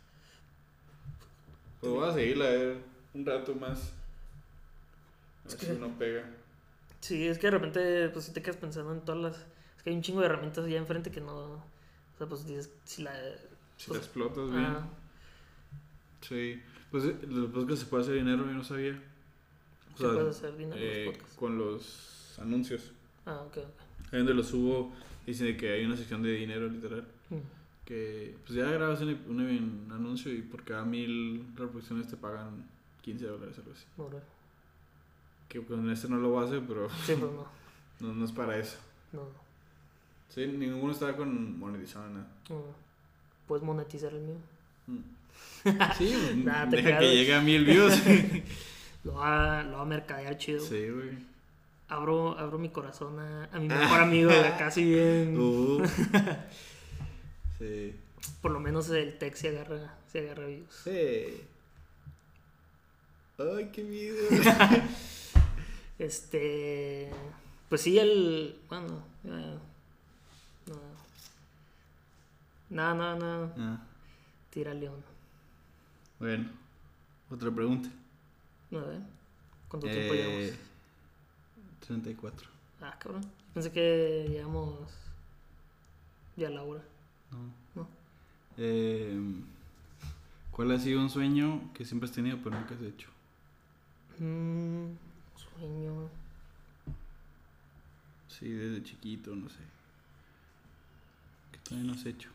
[1.80, 2.76] pues voy a seguirla a ver
[3.12, 3.92] un rato más.
[5.46, 6.24] Es que- uno pega.
[7.00, 9.36] Sí, es que de repente, pues si te quedas pensando en todas las.
[9.76, 11.34] Es que hay un chingo de herramientas allá enfrente que no.
[11.34, 11.62] O
[12.18, 13.12] sea, pues dices, si la.
[13.76, 14.64] Si Pues- la explotas bien.
[14.64, 14.88] Ah,
[16.20, 16.60] Sí.
[16.90, 19.00] Pues los podcasts se puede hacer dinero, yo no sabía.
[19.94, 21.36] O se sea, puede hacer dinero eh, los podcasts.
[21.38, 22.92] con los anuncios.
[23.26, 24.12] Ah, ok, ok.
[24.12, 24.92] Ahí donde los subo,
[25.26, 27.06] dicen de que hay una sección de dinero literal.
[27.30, 27.36] Mm.
[27.86, 32.64] Que pues ya grabas un, un, un anuncio y por cada mil reproducciones te pagan
[33.00, 33.84] 15 dólares algo así.
[33.96, 34.22] Órale.
[35.52, 37.46] Que con este no lo voy a hacer, pero Sí, pues no.
[38.00, 38.78] no, no es para eso.
[39.12, 39.20] No,
[40.30, 42.26] Sí, ninguno está con monetizado nada.
[42.48, 42.62] no.
[43.46, 44.36] Puedes monetizar el mío.
[44.86, 44.98] Mm.
[45.98, 48.00] Sí, pues, Nah, deja que llegue a mil views.
[49.04, 50.60] Lo va, lo va a mercadear chido.
[50.64, 51.10] sí, güey.
[51.88, 55.36] Abro, abro mi corazón a, a mi mejor amigo de acá, si bien.
[55.38, 55.84] Uh.
[57.58, 57.94] sí.
[58.40, 60.72] Por lo menos el tech se agarra, se agarra views.
[60.84, 61.42] Sí.
[63.38, 64.16] Ay, qué miedo.
[66.02, 67.10] Este.
[67.68, 68.58] Pues sí, el.
[68.68, 69.02] Bueno.
[69.24, 69.58] eh,
[70.66, 70.74] no.
[72.70, 73.54] Nada, nada, nada.
[73.58, 73.82] Ah,
[74.50, 75.02] Tira león.
[76.18, 76.50] bueno,
[77.30, 77.88] otra pregunta.
[78.72, 79.00] A ver.
[79.68, 80.58] ¿Cuánto tiempo Eh, llevamos?
[81.86, 82.48] 34.
[82.80, 83.22] Ah, cabrón.
[83.54, 84.78] Pensé que llevamos.
[86.36, 86.82] Ya la hora.
[87.30, 87.82] No.
[87.82, 87.88] No.
[88.56, 89.18] Eh,
[90.50, 93.08] ¿Cuál ha sido un sueño que siempre has tenido pero nunca has hecho?
[94.18, 94.92] Mm,
[95.62, 96.10] sueño.
[98.28, 99.60] Sí, desde chiquito, no sé.
[101.52, 102.30] Que todavía no has hecho.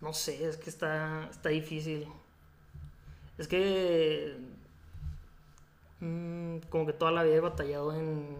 [0.00, 2.06] No sé, es que está, está difícil.
[3.38, 4.38] Es que.
[6.00, 8.36] mm, como que toda la vida he batallado en.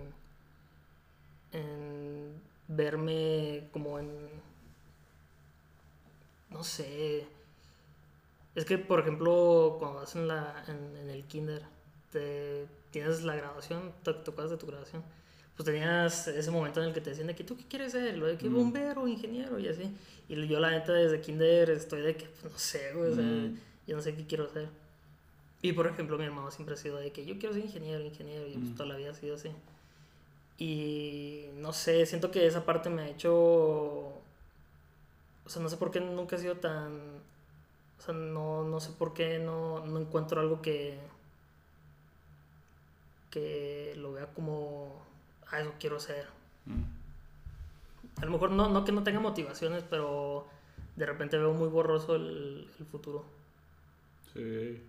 [1.53, 4.11] en verme como en.
[6.51, 7.27] No sé.
[8.57, 11.63] Es que, por ejemplo, cuando vas en, la, en, en el kinder,
[12.11, 15.05] te, tienes la graduación, te, acuerdas de tu graduación,
[15.55, 18.17] pues tenías ese momento en el que te decían de que tú qué quieres ser,
[18.17, 18.55] lo de que Mm.
[18.55, 19.95] bombero, ingeniero y así.
[20.29, 23.25] Y yo la neta desde kinder estoy de que, pues no sé, güey, o sea,
[23.87, 24.69] yo no sé qué quiero hacer.
[25.63, 28.47] Y por ejemplo, mi hermano siempre ha sido de que yo quiero ser ingeniero, ingeniero,
[28.49, 28.75] y pues Mm.
[28.75, 29.51] toda la vida ha sido así.
[30.59, 33.35] Y no sé, siento que esa parte me ha hecho.
[33.35, 34.19] O
[35.49, 37.21] sea, no sé por qué nunca he sido tan.
[37.99, 40.99] O sea, no, no sé por qué no, no encuentro algo que.
[43.31, 45.03] que lo vea como.
[45.51, 46.27] Ah, eso quiero ser.
[46.67, 46.83] Mm.
[48.21, 50.47] A lo mejor no, no que no tenga motivaciones, pero
[50.97, 53.25] de repente veo muy borroso el, el futuro.
[54.33, 54.83] Sí.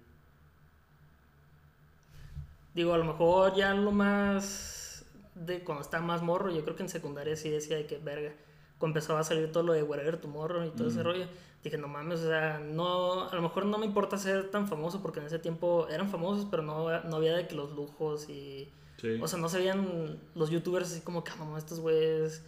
[2.74, 5.06] Digo, a lo mejor ya lo más
[5.36, 8.34] de cuando estaba más morro, yo creo que en secundaria sí decía de que verga.
[8.78, 11.10] Cuando empezaba a salir todo lo de Wherever Tomorrow y todo ese Ujú.
[11.10, 11.28] rollo,
[11.64, 15.02] dije, no mames, o sea, no, a lo mejor no me importa ser tan famoso
[15.02, 18.70] porque en ese tiempo eran famosos, pero no, no había de que los lujos y.
[19.02, 19.20] Sí.
[19.22, 22.42] O sea, no se veían los youtubers así como que, ah, no, estos güeyes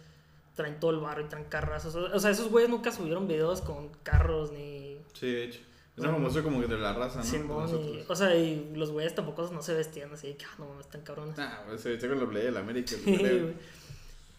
[0.56, 1.94] traen todo el barro y traen carrazos.
[1.94, 4.96] O sea, esos güeyes nunca subieron videos con carros ni.
[5.12, 5.60] sí, de hecho.
[5.96, 6.12] Es Bueno.
[6.14, 7.24] famoso como que de la raza, ¿no?
[7.24, 10.44] De Simón, y- o sea, y los güeyes tampoco no se vestían así de que,
[10.46, 11.38] ah, no mames, están cabrones.
[11.38, 12.92] Ah, pues se viste con la playa del América.
[13.04, 13.52] Sí,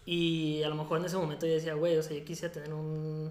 [0.04, 2.72] y a lo mejor en ese momento yo decía, güey, o sea, yo quisiera tener
[2.74, 3.30] un.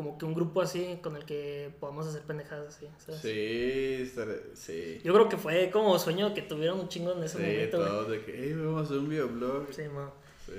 [0.00, 2.88] Como que un grupo así con el que podamos hacer pendejadas así.
[2.96, 3.20] ¿sabes?
[3.20, 4.10] Sí,
[4.54, 5.00] sí.
[5.04, 7.88] Yo creo que fue como sueño que tuvieron un chingo en ese Sí, momento, güey.
[7.90, 9.66] todos de que, hey, vamos a hacer un videoblog.
[9.74, 10.08] Sí, man.
[10.46, 10.52] Sí.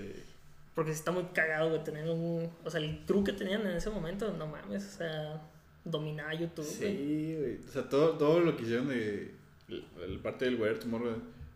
[0.75, 2.51] Porque está muy cagado, güey, tener un...
[2.63, 5.41] O sea, el crew que tenían en ese momento, no mames, o sea,
[5.83, 6.95] dominaba YouTube, güey.
[6.97, 7.57] Sí, güey.
[7.67, 9.31] O sea, todo, todo lo que hicieron de.
[9.69, 11.15] El, el parte del Where Tomorrow.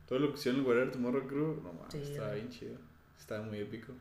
[0.09, 1.61] Todo lo que hicieron el Where Tomorrow Crew.
[1.61, 2.41] No mames, Sí, estaba güey.
[2.41, 2.77] bien chido.
[3.19, 3.93] Estaba muy épico.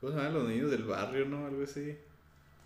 [0.00, 1.46] ¿Cómo se llaman los niños del barrio, no?
[1.46, 1.96] Algo así.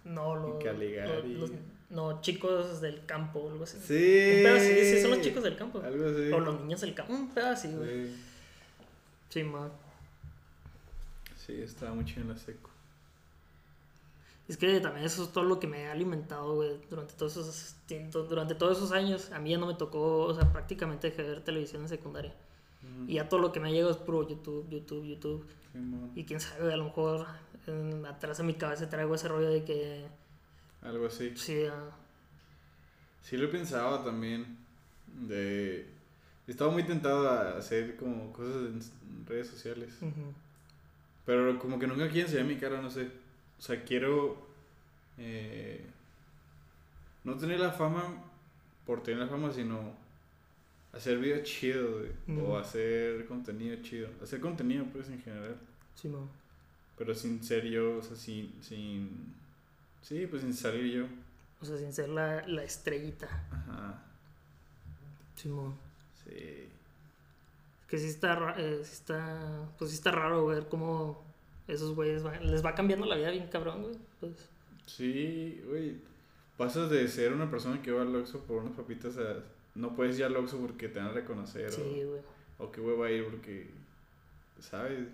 [0.04, 1.34] No, los, Caligari.
[1.34, 1.58] los- los-
[1.90, 3.76] No, chicos del campo algo así.
[3.78, 4.36] Sí.
[4.38, 5.80] Un pedo así, sí, son los chicos del campo.
[5.84, 6.32] Algo así.
[6.32, 8.06] O los niños del campo, un pedo así, güey.
[8.08, 8.16] Sí.
[9.28, 9.70] Sí, man.
[11.36, 12.70] Sí, estaba muy chido en la seco.
[14.48, 17.76] Es que también eso es todo lo que me ha alimentado, güey, durante todos esos
[18.28, 19.30] durante todos esos años.
[19.32, 22.34] A mí ya no me tocó, o sea, prácticamente dejé de ver televisión en secundaria.
[23.06, 25.46] Y ya todo lo que me ha llegado es puro YouTube, YouTube, YouTube.
[25.72, 25.78] Sí.
[26.14, 27.26] Y quién sabe, a lo mejor
[27.66, 30.06] en- atrás de mi cabeza traigo ese rollo de que,
[30.82, 31.32] Algo así.
[31.36, 31.90] sí, ah,
[33.22, 34.58] Sí lo he pensado también.
[35.06, 35.86] De.
[36.48, 39.90] Estaba muy tentado a hacer como cosas en redes sociales.
[41.24, 43.08] Pero como que nunca quieren enseñar mi cara, no sé.
[43.58, 44.44] O sea, quiero.
[45.18, 45.86] eh,
[47.22, 48.02] no tener la fama
[48.84, 49.94] por tener la fama, sino
[50.92, 52.40] hacer videos chidos, güey.
[52.40, 54.08] O hacer contenido chido.
[54.22, 55.56] Hacer contenido, pues, en general.
[55.94, 56.28] sí, man.
[56.98, 58.52] Pero sin ser yo, o sea, sin.
[58.62, 59.34] sin
[60.02, 61.04] sí, pues sin salir yo.
[61.60, 63.26] O sea, sin ser la, la estrellita.
[63.50, 64.02] Ajá.
[65.36, 65.74] Sí, man.
[66.24, 66.68] Sí.
[67.88, 71.24] Que sí está, eh, sí está, pues sí está raro ver cómo
[71.68, 73.96] esos güeyes van- les va cambiando la vida bien cabrón, güey.
[74.20, 74.32] Pues,
[74.86, 75.96] Sí, güey.
[76.56, 79.42] Pasas de ser una persona que va al Oxxo por unas papitas a...
[79.74, 82.20] No puedes ir al Oxxo porque te van a reconocer sí, güey.
[82.58, 83.68] o, o que güey va a ir porque...
[84.60, 85.06] ¿Sabes?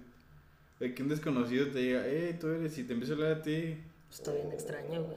[0.80, 2.76] De que un desconocido te diga, hey, tú eres...
[2.78, 3.76] Y te empieza a hablar a ti...
[4.10, 5.16] Está bien Oh, extraño, güey.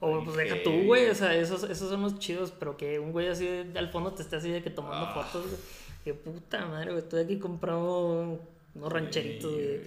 [0.00, 1.08] O ay, pues deja tú, güey.
[1.08, 4.12] O sea, esos, esos son los chidos, pero que un güey así de- al fondo
[4.12, 5.14] te esté así de que tomando Ah.
[5.24, 5.60] fotos, güey.
[6.04, 7.02] Que puta madre, güey.
[7.02, 8.40] Estoy aquí comprando
[8.74, 9.80] unos rancheritos, güey.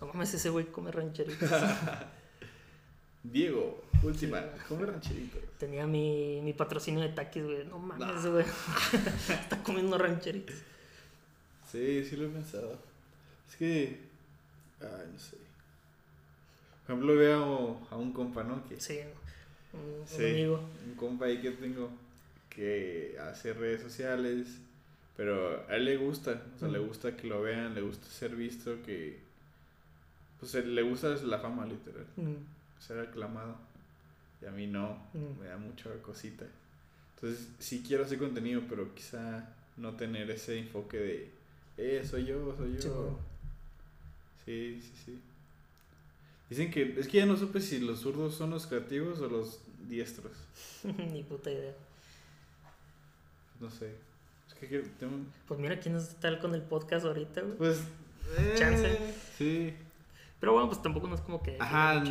[0.00, 1.50] No mames, ese güey come rancheritos.
[3.22, 5.38] Diego, última, come rancherito.
[5.58, 7.64] Tenía mi, mi patrocinio de taquis, güey.
[7.66, 8.28] No mames, Ah.
[8.28, 8.44] güey.
[9.28, 10.56] Está comiendo rancheritos.
[11.70, 12.78] Sí, sí lo he pensado.
[13.48, 14.00] Es que...
[14.80, 15.36] Ay, no sé.
[16.86, 18.64] Por ejemplo, veo a un compa, ¿no?
[18.68, 19.00] Que Sí,
[19.72, 20.60] un, amigo.
[20.86, 21.90] un compa ahí que tengo
[22.50, 24.46] que hace redes sociales,
[25.16, 28.34] pero a él le gusta, o sea, le gusta que lo vean, le gusta ser
[28.36, 29.18] visto, que
[30.40, 32.34] pues le gusta la fama literal, Mm,
[32.78, 33.56] ser aclamado.
[34.42, 35.40] Y a mí no, Ujú.
[35.40, 36.44] me da mucha cosita.
[37.14, 41.30] Entonces, sí quiero hacer contenido, pero quizá no tener ese enfoque de,
[41.78, 43.18] eh, soy yo, soy yo.
[44.44, 44.80] Sí.
[44.80, 45.20] Sí, sí, sí.
[46.48, 49.60] Dicen que, es que ya no supe si los zurdos son los creativos o los
[49.88, 50.32] diestros.
[50.84, 51.74] Ni puta idea.
[53.60, 53.94] No sé.
[54.48, 55.16] Es que tengo...
[55.48, 57.56] Pues mira quién está con el podcast ahorita, güey.
[57.56, 57.82] Pues...
[58.56, 58.98] Chance.
[59.38, 59.74] Sí.
[60.40, 61.56] Pero bueno, pues tampoco no es como que.
[61.60, 62.02] Ajá.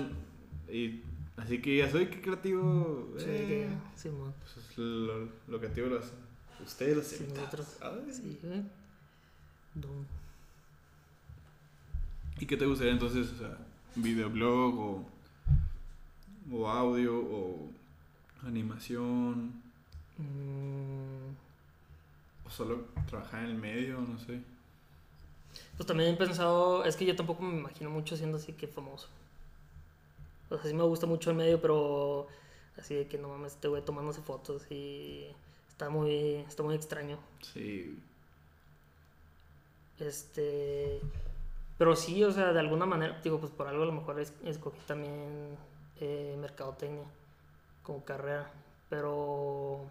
[0.72, 1.02] Y
[1.38, 3.14] así que ya soy que creativo.
[3.18, 6.18] Sí, eh, sí, pues lo, lo creativo lo hacen.
[6.64, 7.28] Ustedes lo hacen.
[8.12, 8.40] Sí.
[9.76, 9.88] No.
[12.40, 13.32] ¿Y qué te gustaría entonces?
[13.32, 13.58] O sea,
[13.96, 15.06] videoblog o,
[16.52, 17.70] o audio o
[18.46, 19.66] animación
[20.18, 21.36] Mm,
[22.46, 24.40] o solo trabajar en el medio, no sé.
[25.76, 29.10] Pues también he pensado, es que yo tampoco me imagino mucho siendo así que famoso.
[30.50, 32.28] O sea, sí me gusta mucho el medio, pero
[32.78, 35.28] así de que no mames, este güey tomándose fotos y
[35.68, 37.18] está muy, está muy extraño.
[37.42, 37.98] Sí.
[40.00, 41.00] Este,
[41.78, 44.34] pero sí, o sea, de alguna manera, digo, pues por algo a lo mejor es-
[44.44, 45.58] escogí también
[46.02, 47.06] eh, mercadotecnia
[47.84, 48.52] como carrera,
[48.90, 49.86] pero,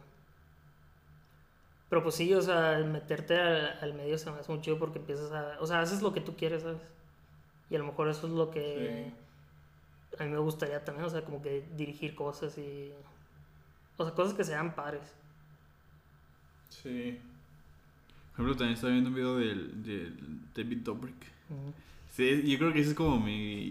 [1.88, 4.98] pero pues sí, o sea, meterte al, al medio se me hace muy chido porque
[4.98, 6.80] empiezas a, o sea, haces lo que tú quieres, ¿sabes?
[7.70, 9.10] Y a lo mejor eso es lo que
[10.18, 12.90] a mí me gustaría también, o sea, como que dirigir cosas y,
[13.96, 15.02] o sea, cosas que sean pares.
[16.70, 17.18] Sí.
[18.32, 20.14] Por ejemplo, también estaba viendo un video del, del
[20.54, 21.14] David Dobrik.
[22.10, 23.68] Sí, yo creo que ese es como mi,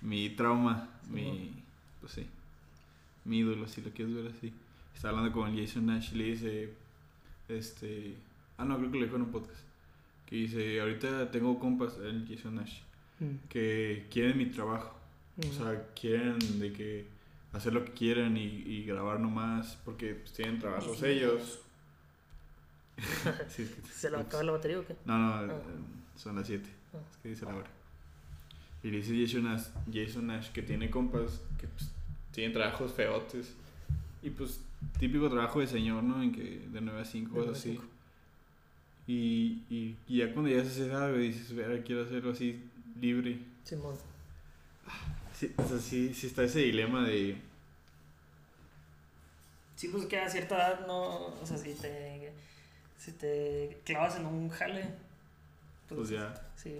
[0.00, 1.52] mi trauma, Sí, mi,
[2.00, 2.26] pues sí,
[3.24, 4.52] mi ídolo, si lo quieres ver así.
[4.94, 6.72] Está hablando con Jason Nash y le dice,
[7.48, 8.14] este,
[8.58, 9.60] ah no, creo que lo dijo en un podcast,
[10.26, 12.80] que dice, ahorita tengo compas, el Jason Nash,
[13.22, 14.98] Mm, que quieren mi trabajo,
[15.36, 15.48] mm.
[15.50, 17.06] o sea, quieren de que
[17.52, 21.06] hacer lo que quieran y, y grabar nomás, porque pues, tienen trabajos Sí.
[21.06, 21.60] ellos.
[23.48, 24.94] Sí, es que- ¿Se le va a acabar la batería o qué?
[25.04, 25.46] No, no, Ah.
[25.46, 25.52] eh,
[26.16, 26.68] son las 7.
[26.94, 26.98] Ah.
[27.10, 27.70] Es que dice la hora.
[28.82, 31.90] Y le dice Jason Nash, Jason Nash que tiene compas que pues,
[32.32, 33.54] tienen trabajos feotes.
[34.22, 34.60] Y pues,
[34.98, 36.22] típico trabajo de señor, ¿no?
[36.22, 37.80] En que de 9 a 5, De nueve cosas a así.
[39.06, 41.52] Y, y, y ya cuando ya se edad, güey, dices,
[41.84, 42.62] quiero hacerlo así
[43.00, 43.38] libre.
[43.64, 43.96] Simón.
[45.42, 47.36] Sí, o sea, sí, sí está ese dilema de.
[49.74, 51.34] Sí, pues que a cierta edad no.
[51.34, 52.32] O sea, si te.
[52.96, 54.88] Si te clavas en un jale.
[55.88, 56.32] Pues ya.
[56.54, 56.78] Sí,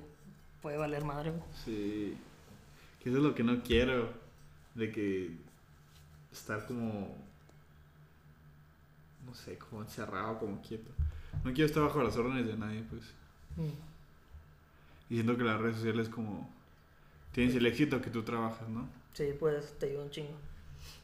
[0.60, 1.42] puede valer madre, güey.
[1.64, 2.16] Sí.
[3.02, 4.12] Que eso es lo que no quiero.
[4.76, 5.32] De que
[6.32, 7.16] estar como.
[9.26, 10.92] No sé, como encerrado, como quieto.
[11.42, 13.02] No quiero estar bajo las órdenes de nadie, pues.
[13.56, 13.74] Mm.
[15.10, 16.48] Y siento que las redes sociales como.
[17.32, 18.88] Tienes el éxito que tú trabajas, ¿no?
[19.14, 20.32] Sí, pues te ayuda un chingo.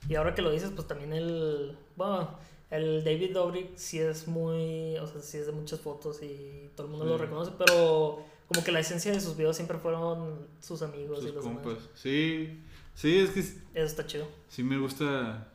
[0.09, 1.77] Y ahora que lo dices, pues también el.
[1.97, 2.31] Bueno,
[2.71, 4.97] el David Dobrik sí es muy.
[4.99, 7.23] O sea, sí es de muchas fotos y todo el mundo lo Sí.
[7.25, 11.35] reconoce, pero como que la esencia de sus videos siempre fueron sus amigos Sus y
[11.35, 11.65] los compas.
[11.75, 11.89] demás.
[11.95, 12.61] Sí.
[12.95, 14.27] Sí, es que Eso está chido.
[14.49, 15.49] sí me gusta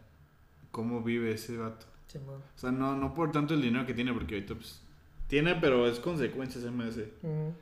[0.71, 1.85] cómo vive ese vato.
[2.07, 2.41] Simón.
[2.55, 4.79] O sea, no, no por tanto el dinero que tiene, porque ahorita pues.
[5.27, 7.11] Tiene, pero es consecuencia, se me hace.
[7.23, 7.53] Ujú.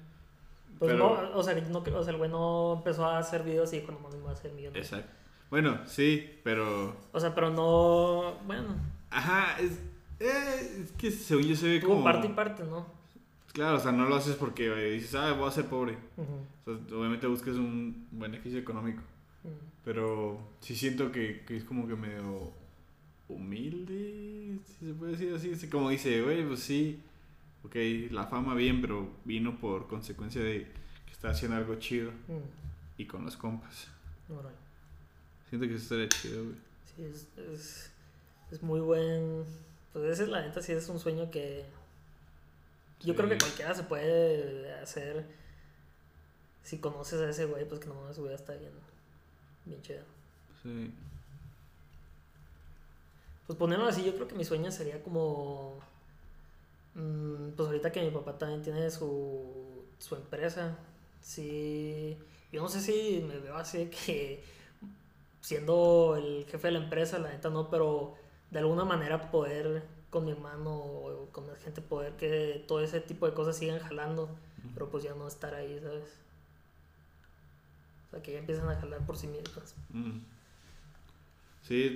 [0.82, 3.72] Pues Pero- no, o sea, no, o sea, el güey no empezó a hacer videos
[3.72, 4.82] y dijo, no mames, me voy a hacer millonario.
[4.82, 5.12] Exacto.
[5.52, 6.96] Bueno, sí, pero.
[7.12, 8.40] O sea, pero no.
[8.48, 8.76] Bueno,
[9.12, 9.74] Ajá, es,
[10.20, 12.04] eh, es que según yo se ve tuvo como...
[12.04, 12.88] parte y parte, ¿no?
[13.54, 16.00] Claro, o sea, no lo haces porque dices, ah, voy a ser pobre.
[16.18, 19.04] O sea, obviamente buscas un beneficio económico.
[19.84, 22.54] Pero sí siento que, que es como que medio
[23.28, 25.52] humilde, si se puede decir así.
[25.54, 27.04] Así como dice, güey, pues sí,
[27.64, 27.76] ok,
[28.12, 30.68] la fama bien, pero vino por consecuencia de
[31.06, 32.42] que está haciendo algo chido Mm,
[32.98, 33.88] y con los compas.
[35.50, 36.56] Siento que eso estaría chido, güey.
[36.96, 37.92] Sí, es, es,
[38.52, 39.44] es muy buen.
[39.94, 41.66] Pues ese, la neta, sí es un sueño que.
[43.02, 43.18] Yo Sí.
[43.18, 45.26] creo que cualquiera se puede hacer.
[46.64, 48.72] Si conoces a ese güey, pues que no güey, está bien.
[49.66, 50.04] Bien chido.
[50.64, 50.94] Sí.
[53.48, 55.80] Pues ponerlo así, yo creo que mi sueño sería como.
[56.96, 60.78] Mm, pues ahorita que mi papá también tiene su, su empresa.
[61.22, 62.18] Sí.
[62.52, 64.44] Yo no sé si me veo así que.
[65.42, 68.16] Siendo el jefe de la empresa, la neta no, pero
[68.52, 73.00] de alguna manera poder con mi hermano o con la gente poder que todo ese
[73.00, 74.30] tipo de cosas sigan jalando,
[74.74, 76.04] pero pues ya no estar ahí, ¿sabes?
[78.08, 79.74] O sea, que ya empiezan a jalar por sí mismas.
[79.90, 80.20] Mm.
[81.66, 81.96] Sí.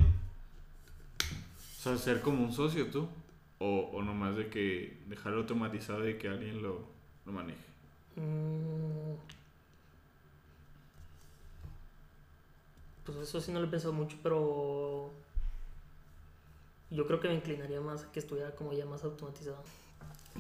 [1.77, 3.07] O sea, ser como un socio tú.
[3.65, 6.85] O, o nomás de que dejarlo automatizado y que alguien lo,
[7.25, 7.65] lo maneje.
[8.15, 9.17] Mm.
[13.05, 15.09] Pues eso sí no lo he pensado mucho, pero
[16.91, 19.63] yo creo que me inclinaría más a que estuviera como ya más automatizado.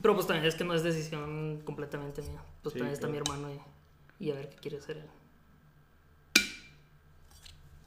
[0.01, 2.41] Pero pues también es que no es decisión completamente mía.
[2.61, 3.59] Pues Sí, también está mi hermano y,
[4.25, 5.09] y a ver qué quiere hacer él.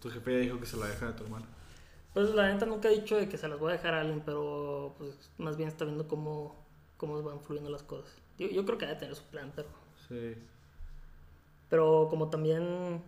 [0.00, 1.46] Tu jefe ya dijo que se la deja de tu hermano.
[2.14, 4.22] Pues la neta nunca he dicho de que se las voy a dejar a alguien,
[4.24, 6.54] pero pues más bien está viendo cómo,
[6.96, 8.10] cómo van fluyendo las cosas.
[8.38, 9.68] Yo, yo creo que debe tener su plan, pero...
[10.08, 10.34] Sí.
[11.70, 13.02] Pero como también,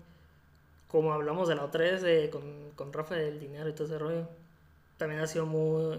[0.88, 2.42] como hablamos de la otra vez con,
[2.76, 4.28] con Rafa del dinero y todo ese rollo,
[4.98, 5.98] también ha sido muy,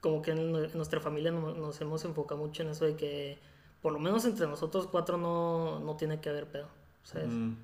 [0.00, 2.96] como que en, nue- en nuestra familia no- nos hemos enfocado mucho en eso de
[2.96, 3.38] que
[3.80, 6.66] por lo menos entre nosotros cuatro no, no tiene que haber pedo.
[7.02, 7.28] ¿sabes?
[7.28, 7.54] Mm,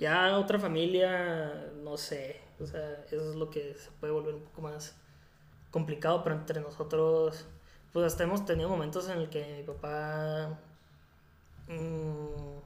[0.00, 4.44] Ya otra familia, no sé, o sea, eso es lo que se puede volver un
[4.44, 4.96] poco más
[5.70, 7.46] complicado, pero entre nosotros,
[7.92, 10.58] pues hasta hemos tenido momentos en el que mi papá,
[11.68, 12.60] mm,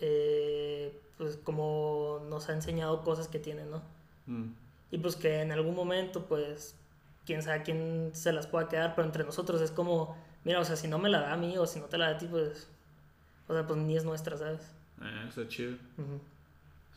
[0.00, 3.82] eh, pues como nos ha enseñado cosas que tiene, ¿no?
[4.26, 4.54] mm.
[4.90, 6.74] Y pues que en algún momento, pues,
[7.26, 10.74] quién sabe quién se las pueda quedar, pero entre nosotros es como, mira, o sea,
[10.76, 12.26] si no me la da a mí o si no te la da a ti,
[12.26, 12.68] pues,
[13.48, 14.77] o sea, pues ni es nuestra, ¿sabes?
[15.00, 15.76] Ah, está chido.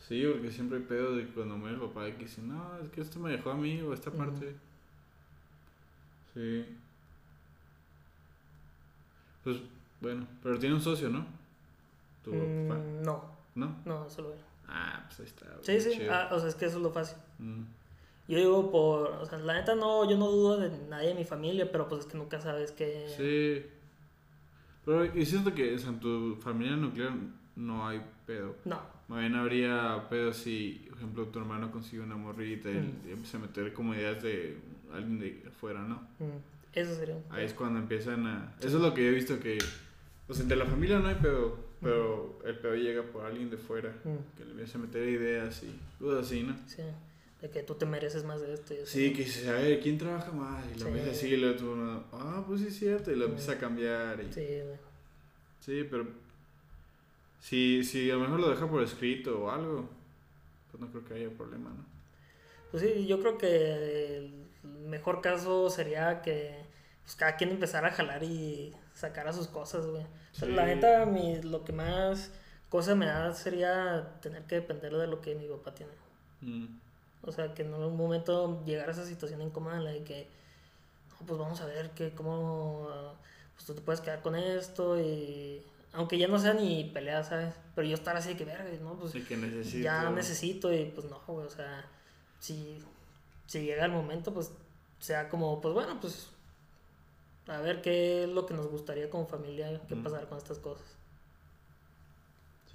[0.08, 3.00] Sí, porque siempre hay pedo de cuando muere el papá que dice, no, es que
[3.00, 4.54] esto me dejó a mí o esta parte.
[6.34, 6.66] Sí.
[9.44, 9.58] Pues,
[10.00, 11.24] bueno, pero tiene un socio, ¿no?
[12.24, 12.80] Tu papá.
[12.80, 13.24] Mm, no,
[13.54, 13.76] ¿No?
[13.84, 14.38] no, solo él.
[14.66, 15.46] Ah, pues ahí está.
[15.62, 17.18] Sí, sí, ah, o sea, es que eso es lo fácil.
[17.38, 17.62] Mm,
[18.28, 21.24] Yo digo por, o sea, la neta no, yo no dudo de nadie de mi
[21.24, 23.06] familia, pero pues es que nunca sabes que...
[23.16, 23.66] Sí.
[24.84, 27.12] Pero y siento que o sea, en tu familia nuclear
[27.56, 28.56] no hay pedo.
[28.64, 28.80] No.
[29.08, 33.10] Más bien habría pedo si, por ejemplo, tu hermano consigue una morrita y, Mm.
[33.10, 34.56] empieza a meter como ideas de
[34.92, 35.96] alguien de afuera, ¿no?
[36.18, 36.38] Mm,
[36.74, 38.54] Eso sería un Ahí es cuando empiezan a...
[38.60, 39.58] Eso es lo que yo he visto que...
[40.26, 43.90] Pues entre la familia no hay pedo, pero el pedo llega por alguien de fuera.
[44.04, 46.56] Mm, Que le empieza a meter ideas y cosas así, ¿no?
[46.66, 46.82] sí,
[47.42, 48.86] de que tú te mereces más de esto y.
[48.86, 50.64] Sí, que dices, a ver, ¿quién trabaja más?
[50.74, 51.74] Y lo empieza así y luego tú,
[52.12, 53.30] ah, pues sí es cierto, y lo Mm.
[53.30, 54.20] empieza a cambiar.
[54.22, 54.32] Y...
[54.32, 54.46] Sí.
[55.60, 56.06] Sí, pero
[57.42, 59.88] si, si a lo mejor lo deja por escrito o algo,
[60.70, 61.84] pues no creo que haya problema, ¿no?
[62.70, 64.44] Pues sí, yo creo que el
[64.88, 66.64] mejor caso sería que
[67.02, 70.06] pues, cada quien empezara a jalar y sacara sus cosas, güey.
[70.30, 70.46] Sí.
[70.46, 72.30] La neta, mi, lo que más
[72.70, 75.92] cosa me da sería tener que depender de lo que mi papá tiene.
[76.40, 76.66] Mm.
[77.22, 80.28] O sea, que en algún momento llegar a esa situación incómoda en la de que,
[81.10, 82.88] no, pues vamos a ver que cómo,
[83.54, 85.62] pues tú te puedes quedar con esto y,
[85.92, 87.54] aunque ya no sea ni pelea, ¿sabes?
[87.74, 88.94] Pero yo estar así de que, verga, ¿no?
[88.98, 89.84] Pues Sí, que necesito.
[89.84, 91.84] ya necesito y pues no, güey, o sea,
[92.40, 92.78] si,
[93.46, 94.50] si llega el momento, pues
[94.98, 96.28] sea como, pues bueno, pues
[97.48, 100.02] a ver qué es lo que nos gustaría como familia Mm.
[100.02, 100.86] pasar con estas cosas.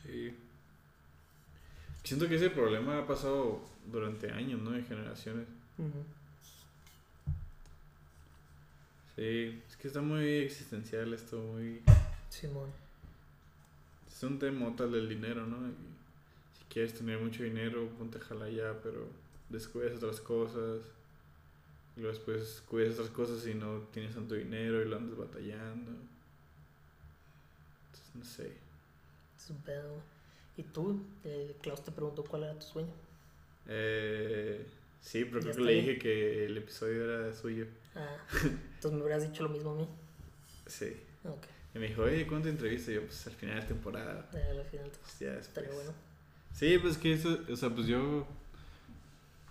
[0.03, 0.35] Sí.
[2.03, 3.59] Siento que ese problema ha pasado
[3.91, 4.71] durante años, ¿no?
[4.71, 5.47] De generaciones.
[9.15, 11.81] Sí, es que está muy existencial esto, muy...
[12.29, 12.69] Simón.
[14.17, 15.67] Es un tema tal del dinero, ¿no?
[15.67, 15.73] Y
[16.57, 19.05] si quieres tener mucho dinero, ponte a jalar ya, pero
[19.47, 20.81] descuidas otras cosas.
[21.95, 25.91] Y luego después cuidas otras cosas y no tienes tanto dinero y lo andas batallando.
[27.85, 28.53] Entonces, no sé.
[29.37, 30.01] Es un pedo.
[30.57, 30.99] ¿Y tú?
[31.23, 32.93] Eh, Klaus te preguntó cuál era tu sueño.
[33.67, 34.65] Eh,
[34.99, 37.67] sí, pero creo que le dije que el episodio era suyo.
[37.93, 39.87] Ah, entonces me hubieras dicho lo mismo a mí.
[40.65, 40.97] Sí.
[41.23, 41.45] Ok,
[41.77, 42.91] Y me dijo, oye, ¿cuánto entrevista?
[42.91, 44.27] Y yo, pues al final de temporada.
[44.33, 45.47] ya al final Pues ya después.
[45.47, 45.91] estaría bueno.
[46.53, 48.25] Sí, pues que eso, o sea, pues yo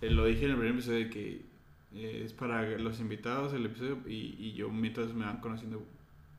[0.01, 1.41] eh, lo dije en el primer episodio de que
[1.95, 5.81] eh, es para los invitados el episodio y, y yo mientras me van conociendo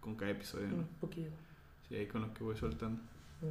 [0.01, 0.77] con cada episodio, ¿no?
[0.77, 1.31] Un poquillo.
[1.89, 3.01] Sí, ahí con lo que voy soltando.
[3.41, 3.47] Mm.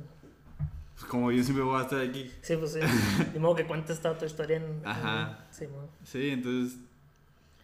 [0.93, 2.31] Pues como yo siempre voy a estar aquí.
[2.41, 2.79] Sí, pues sí.
[3.33, 4.81] De modo que cuentes toda tu historia en.
[4.85, 5.45] Ajá.
[5.47, 6.77] en- Simón, Sí, entonces,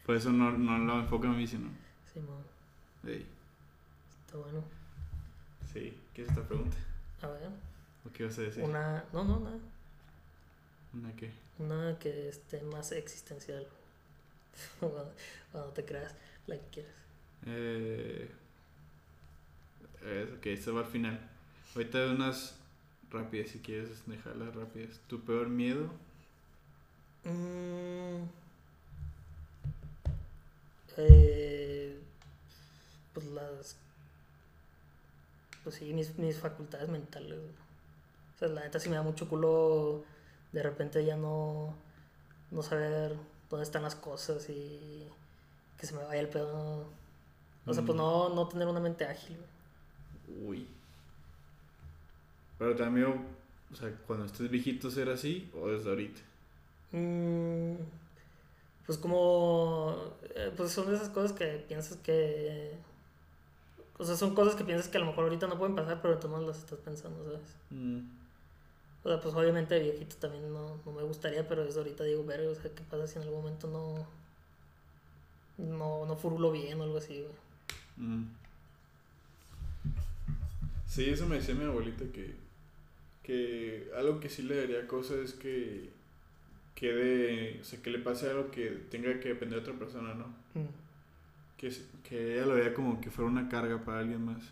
[0.05, 1.69] por eso no, no lo enfoco en mí, sino...
[2.11, 2.41] Simón.
[3.05, 3.25] Ey,
[4.33, 4.63] Está bueno.
[5.71, 6.75] sí, ¿qué es esta pregunta?
[7.21, 7.49] A ver.
[8.03, 8.63] ¿O qué vas a decir?
[8.63, 9.03] Una.
[9.13, 9.59] No, no, nada.
[10.91, 11.29] ¿Una qué?
[11.59, 13.67] Una que esté más existencial.
[14.79, 15.13] cuando,
[15.51, 16.15] cuando te creas
[16.47, 16.93] la que quieras.
[17.45, 18.31] Eh,
[20.01, 21.19] eh, ok, esto va al final.
[21.75, 22.55] Ahorita unas
[23.11, 24.99] rápidas, si quieres dejarlas rápidas.
[25.05, 25.91] ¿Tu peor miedo?
[27.23, 28.23] Mm,
[30.97, 31.99] eh,
[33.13, 33.77] pues las.
[35.63, 37.29] Pues sí, mis, mis facultades mentales.
[37.39, 37.51] güey.
[38.35, 40.03] O sea, la neta sí me da mucho culo
[40.51, 41.73] de repente ya no.
[42.51, 43.15] No saber
[43.49, 45.07] dónde están las cosas y
[45.77, 46.85] que se me vaya el pedo.
[47.65, 47.97] O sea, pues Mm.
[47.97, 49.37] no, no tener una mente ágil.
[49.37, 50.59] güey.
[50.59, 50.67] Uy.
[52.59, 53.25] Pero también,
[53.71, 56.21] o sea, cuando estés viejito ser así o desde ahorita.
[56.91, 57.73] Mm,
[58.85, 59.95] pues como,
[60.35, 62.73] eh, pues son de esas cosas que piensas que,
[63.97, 66.19] o sea, son cosas que piensas que a lo mejor ahorita no pueden pasar, pero
[66.19, 67.55] tú no las estás pensando, ¿sabes?
[67.69, 67.99] Mm,
[69.03, 72.49] O sea, pues obviamente viejito también no, no me gustaría, pero desde ahorita digo, verga,
[72.51, 74.07] o sea, ¿qué pasa si en algún momento no,
[75.57, 77.33] no, no furulo bien o algo así, güey?
[77.97, 78.23] mm.
[80.87, 82.35] Sí, eso me decía mi abuelita que,
[83.23, 85.89] que algo que sí le daría cosa es que
[86.75, 90.27] quede, o sea, que le pase algo que tenga que depender de otra persona, ¿no?
[90.53, 90.67] Mm,
[91.63, 94.43] Que, que ella lo vea como que fuera una carga para alguien más.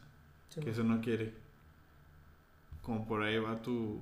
[0.50, 1.34] sí, que eso no quiere.
[2.82, 4.02] Como por ahí va tu,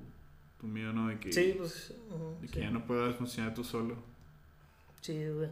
[0.60, 1.08] tu miedo, ¿no?
[1.08, 2.60] De que, Sí, pues, ujú, de que sí.
[2.60, 3.96] ya no puedas funcionar tú solo.
[5.00, 5.48] Sí, güey.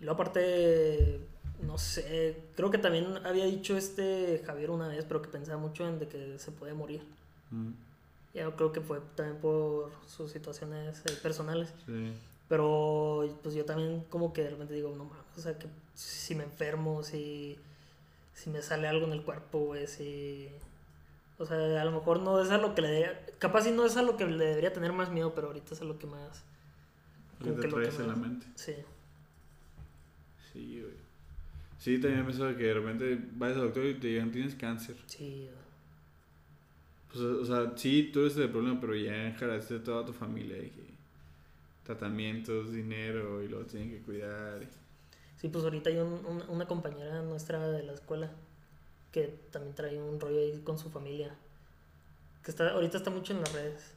[0.00, 1.20] Y luego aparte,
[1.62, 5.88] no sé, creo que también había dicho este Javier una vez, pero que pensaba mucho
[5.88, 7.02] en de que se puede morir.
[7.50, 7.72] Mm,
[8.34, 11.72] Ya creo que fue también por sus situaciones eh, personales.
[11.86, 12.12] sí.
[12.48, 16.34] Pero pues yo también como que de repente digo, no mames, o sea, que si
[16.34, 17.58] me enfermo, si,
[18.34, 20.48] si me sale algo en el cuerpo, güey, si...
[21.38, 23.26] O sea, a lo mejor no es a lo que le debería...
[23.38, 25.82] Capaz si no es a lo que le debería tener más miedo, pero ahorita es
[25.82, 26.42] a lo que más...
[27.40, 28.46] Como que lo la mente.
[28.56, 28.74] Sí.
[30.52, 30.94] Sí, güey.
[31.78, 34.96] Sí, también me pensado que de repente vayas al doctor y te digan tienes cáncer.
[35.06, 35.48] Sí,
[37.12, 40.70] Pues, o sea, sí, tú eres el problema, pero ya enjaraste toda tu familia y
[40.70, 40.87] que
[41.88, 44.60] tratamientos, dinero y luego tienen que cuidar.
[45.38, 48.30] Sí, pues ahorita hay un- un- una compañera nuestra de la escuela
[49.10, 51.34] que también trae un rollo ahí con su familia.
[52.44, 53.94] Que está, ahorita está mucho en las redes.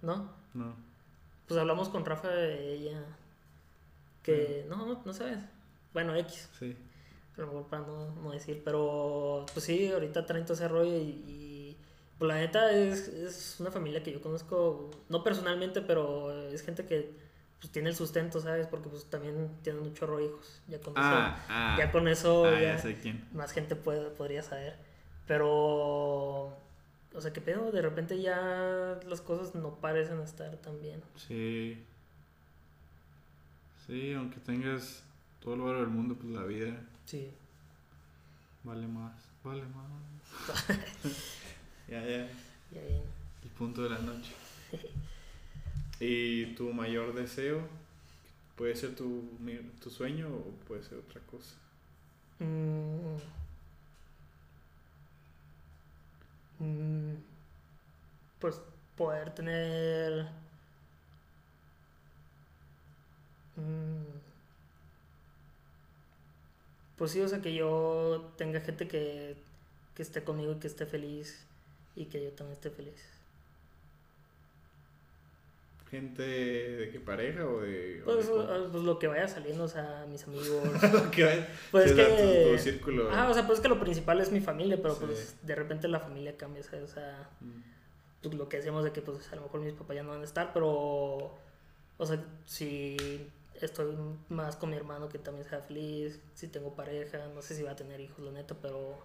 [0.00, 0.32] ¿No?
[0.54, 0.74] No.
[1.46, 3.04] Pues hablamos con Rafa de ella.
[4.22, 4.64] Que.
[4.70, 5.40] No, no, no sabes.
[5.92, 6.48] Bueno, X.
[6.58, 6.74] Sí.
[7.36, 8.62] A lo mejor para no, no decir.
[8.64, 11.22] Pero pues sí, ahorita traen todo ese rollo y.
[11.26, 11.47] y,
[12.18, 14.90] pues la neta es, es una familia que yo conozco.
[15.08, 17.16] No personalmente, pero es gente que
[17.60, 18.66] pues tiene el sustento, ¿sabes?
[18.68, 20.60] Porque pues también tienen un chorro de hijos.
[20.68, 21.44] Ya con Ah, eso.
[21.48, 21.74] ah.
[21.78, 22.44] Ya con eso.
[22.46, 23.26] ah, ya- ya sé quién.
[23.32, 24.76] más gente puede, podría saber.
[25.26, 31.02] Pero, o sea, que pedo, de repente ya las cosas no parecen estar tan bien.
[31.16, 31.84] Sí.
[33.86, 35.02] Sí, aunque tengas
[35.40, 37.32] todo el valor del mundo, pues la vida Sí.
[38.64, 39.14] vale más.
[39.44, 40.66] Vale más.
[41.88, 42.28] ya, ya.
[42.70, 43.02] Ya bien.
[43.42, 44.32] El punto de la noche.
[46.00, 47.62] ¿Y tu mayor deseo?
[48.56, 49.24] ¿Puede ser tu,
[49.82, 51.54] tu sueño o puede ser otra cosa?
[52.40, 53.16] Mm.
[56.58, 57.16] Mm.
[58.40, 58.60] Pues
[58.96, 60.28] poder tener...
[63.56, 64.18] Mm.
[66.96, 69.36] Pues sí, o sea, que yo tenga gente que,
[69.94, 71.47] que esté conmigo y que esté feliz
[71.98, 72.94] y que yo también esté feliz.
[75.90, 78.02] ¿Gente de qué pareja o de.?
[78.02, 80.46] o Pues, de pues lo que vaya saliendo, o sea, mis amigos.
[81.12, 82.44] Que vaya- Pues es que...
[82.44, 83.08] tu, tu círculo.
[83.10, 85.04] Ah, o sea, pues es que lo principal es mi familia, pero Sí.
[85.06, 86.90] pues de repente la familia cambia, ¿sabes?
[86.90, 87.62] O sea, Mm,
[88.22, 90.20] pues lo que decíamos de que pues a lo mejor mis papás ya no van
[90.20, 90.68] a estar, pero,
[91.96, 92.96] o sea, si
[93.54, 93.96] estoy
[94.28, 97.70] más con mi hermano que también sea feliz, si tengo pareja, no sé si va
[97.70, 98.98] a tener hijos, la neta, pero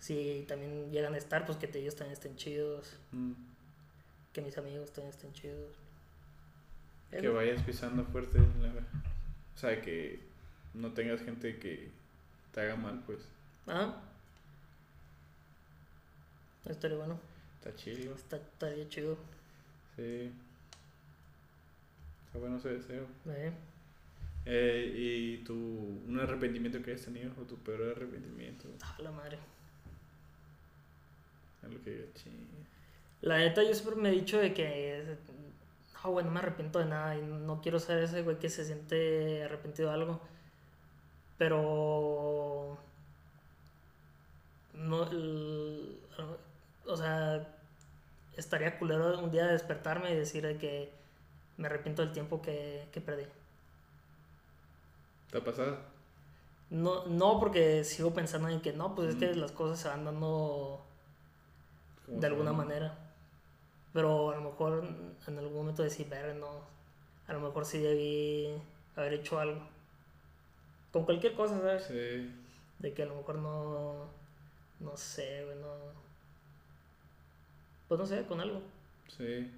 [0.00, 3.32] si también llegan a estar, pues que ellos también estén chidos, mm.
[4.32, 5.72] que mis amigos también estén chidos.
[7.10, 7.32] Que Eso.
[7.34, 8.38] vayas pisando fuerte.
[8.38, 8.80] en la-
[9.54, 10.20] O sea, que
[10.74, 11.90] no tengas gente que
[12.52, 13.20] te haga mal, pues.
[13.66, 14.02] Ah.
[16.66, 17.20] Estaría bueno.
[17.58, 18.14] Está chido.
[18.14, 19.16] Está, estaría chido.
[19.96, 20.32] Sí.
[22.26, 23.06] Está bueno ese deseo.
[23.28, 23.52] ¿eh?
[24.46, 28.68] Eh, ¿Y tu, un arrepentimiento que hayas tenido o tu peor arrepentimiento?
[28.82, 29.38] Ah, la madre.
[33.20, 35.16] La neta, yo siempre me he dicho de que.
[36.04, 38.64] No, güey, no me arrepiento de nada y no quiero ser ese güey que se
[38.64, 40.20] siente arrepentido de algo.
[41.38, 42.76] Pero.
[44.74, 45.04] No.
[45.10, 46.00] el-
[46.86, 47.56] o sea,
[48.36, 50.92] estaría culero un día despertarme y decir de que
[51.56, 53.24] me arrepiento del tiempo que, que perdí.
[55.30, 55.78] ¿Te ha pasado?
[56.68, 60.04] No, no, porque sigo pensando en que no, pues es que las cosas se van
[60.04, 60.93] dando ¿Cómo
[62.06, 62.64] de alguna llama?
[62.64, 62.98] manera.
[63.92, 64.84] Pero a lo mejor
[65.26, 66.62] en algún momento decir, ver, no.
[67.26, 68.48] A lo mejor sí debí
[68.96, 69.60] haber hecho algo.
[70.92, 71.84] Con cualquier cosa, ¿sabes?
[71.84, 72.30] Sí.
[72.78, 74.06] De que a lo mejor no.
[74.80, 75.74] No sé, güey, no.
[77.88, 78.60] Pues no sé, con algo.
[79.08, 79.50] Sí.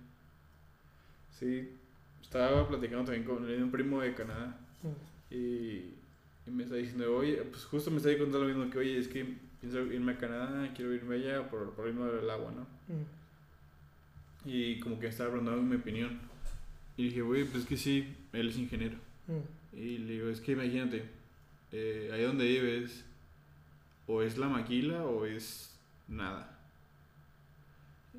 [1.30, 1.76] Sí.
[2.20, 4.58] Estaba platicando también con un primo de Canadá.
[4.82, 5.94] Mm, Y,
[6.46, 9.08] y me está diciendo, oye, pues justo me está contando lo mismo que, oye, es
[9.08, 9.26] que
[9.60, 12.62] pienso irme a Canadá, quiero irme allá por, por el mismo del agua, ¿no?
[12.94, 16.18] mm, Y como que estaba preguntando mi opinión.
[16.96, 18.96] Y dije, güey, pues es que sí, él es ingeniero.
[19.26, 21.04] mm, Y le digo, es que imagínate,
[21.72, 23.04] eh, ahí donde vives,
[24.06, 25.76] o es la maquila o es
[26.06, 26.56] nada.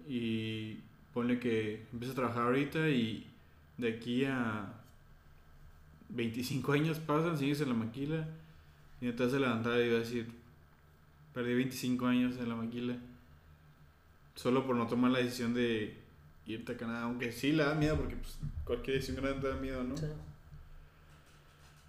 [0.07, 0.78] Y
[1.13, 3.25] ponle que empieza a trabajar ahorita y
[3.78, 4.73] de aquí a
[6.10, 8.28] 25 años pasan, sigues en la maquila
[9.01, 10.28] y no te vas a levantar y vas a decir,
[11.34, 12.97] perdí 25 años en la maquila.
[14.36, 15.95] Solo por no tomar la decisión de
[16.45, 19.55] irte a Canadá, aunque sí le da miedo porque pues, cualquier decisión grande te da
[19.55, 19.97] miedo, ¿no?
[19.97, 20.05] sí.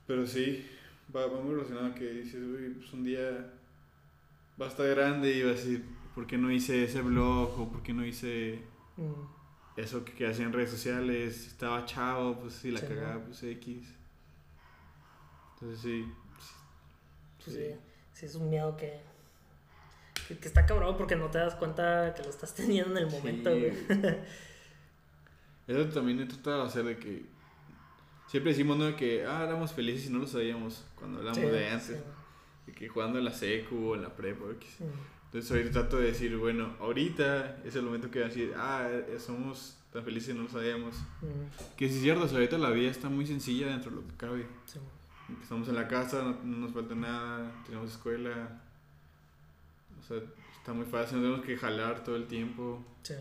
[0.07, 0.67] Pero sí,
[1.15, 3.53] va, va muy relacionado que dices, uy, pues un día
[4.61, 7.59] va a estar grande y va a decir, ¿por qué no hice ese blog?
[7.61, 8.63] ¿O por qué no hice
[8.97, 9.13] Mm,
[9.77, 11.47] eso que, hacía en redes sociales?
[11.47, 13.95] Estaba chavo, pues si la Sí, cagaba, pues X.
[15.61, 16.13] Entonces sí.
[17.45, 17.75] pues sí,
[18.13, 19.01] sí, es un miedo que,
[20.29, 20.39] que.
[20.39, 23.51] que está cabrón porque no te das cuenta que lo estás teniendo en el momento,
[23.53, 24.19] Sí, güey.
[25.67, 27.27] Eso también he tratado de hacer de que...
[28.27, 28.95] Siempre decimos, ¿no?
[28.97, 32.03] Que, ah, éramos felices y no lo sabíamos cuando hablamos Sí, de antes.
[32.67, 34.45] De que jugando en la secu o en la prepa.
[34.47, 34.85] Mm,
[35.27, 38.89] Entonces ahorita trato de decir, bueno, ahorita es el momento que voy a decir, ah,
[38.91, 40.95] eh, somos tan felices y no lo sabíamos.
[41.23, 43.97] mm, Que sí es cierto, o sea, ahorita la vida está muy sencilla dentro de
[43.97, 44.47] lo que cabe.
[44.67, 44.79] sí.
[45.43, 48.61] Estamos en la casa, no, no nos falta nada, tenemos escuela.
[49.99, 50.19] O sea,
[50.57, 52.83] está muy fácil, no tenemos que jalar todo el tiempo.
[53.03, 53.15] Sí.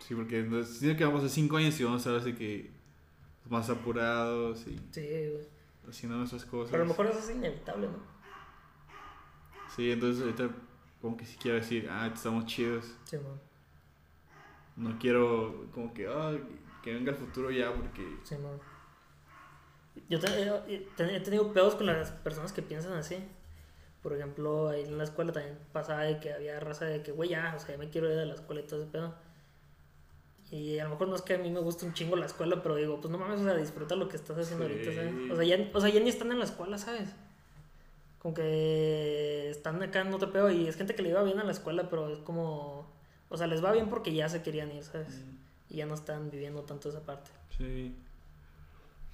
[0.00, 2.70] Sí, porque no- siento que vamos a cinco años y vamos a estar así que
[3.48, 5.00] más apurados y Sí,
[5.30, 5.46] güey.
[5.88, 6.70] haciendo nuestras cosas.
[6.70, 7.98] Pero a lo mejor eso es inevitable, ¿no?
[9.74, 10.50] Sí, entonces ahorita
[11.00, 12.94] como que sí quiero decir, ah, estamos chidos.
[13.04, 13.40] Sí, man.
[14.76, 16.36] No quiero como que, ah,
[16.82, 18.16] que venga el futuro ya porque...
[18.24, 18.58] Sí, man.
[20.08, 20.28] Yo te-
[20.68, 23.16] he, he tenido pedos con las personas que piensan así.
[24.02, 27.30] Por ejemplo, ahí en la escuela también pasaba de que había raza de que, güey,
[27.30, 29.14] ya, o sea, ya me quiero ir de la escuela y todo ese pedo.
[30.50, 32.62] Y a lo mejor no es que a mí me guste un chingo la escuela,
[32.62, 34.72] pero digo, pues no mames, o sea, disfruta lo que estás haciendo Sí.
[34.72, 35.14] ahorita, ¿sabes?
[35.30, 37.08] O sea, ya, o sea, ya ni están en la escuela, ¿sabes?
[38.18, 41.44] Como que están acá en otro pedo y es gente que le iba bien a
[41.44, 42.86] la escuela, pero es como,
[43.30, 45.22] o sea, les va bien porque ya se querían ir, ¿sabes?
[45.70, 47.30] Y ya no están viviendo tanto esa parte.
[47.56, 47.94] Sí.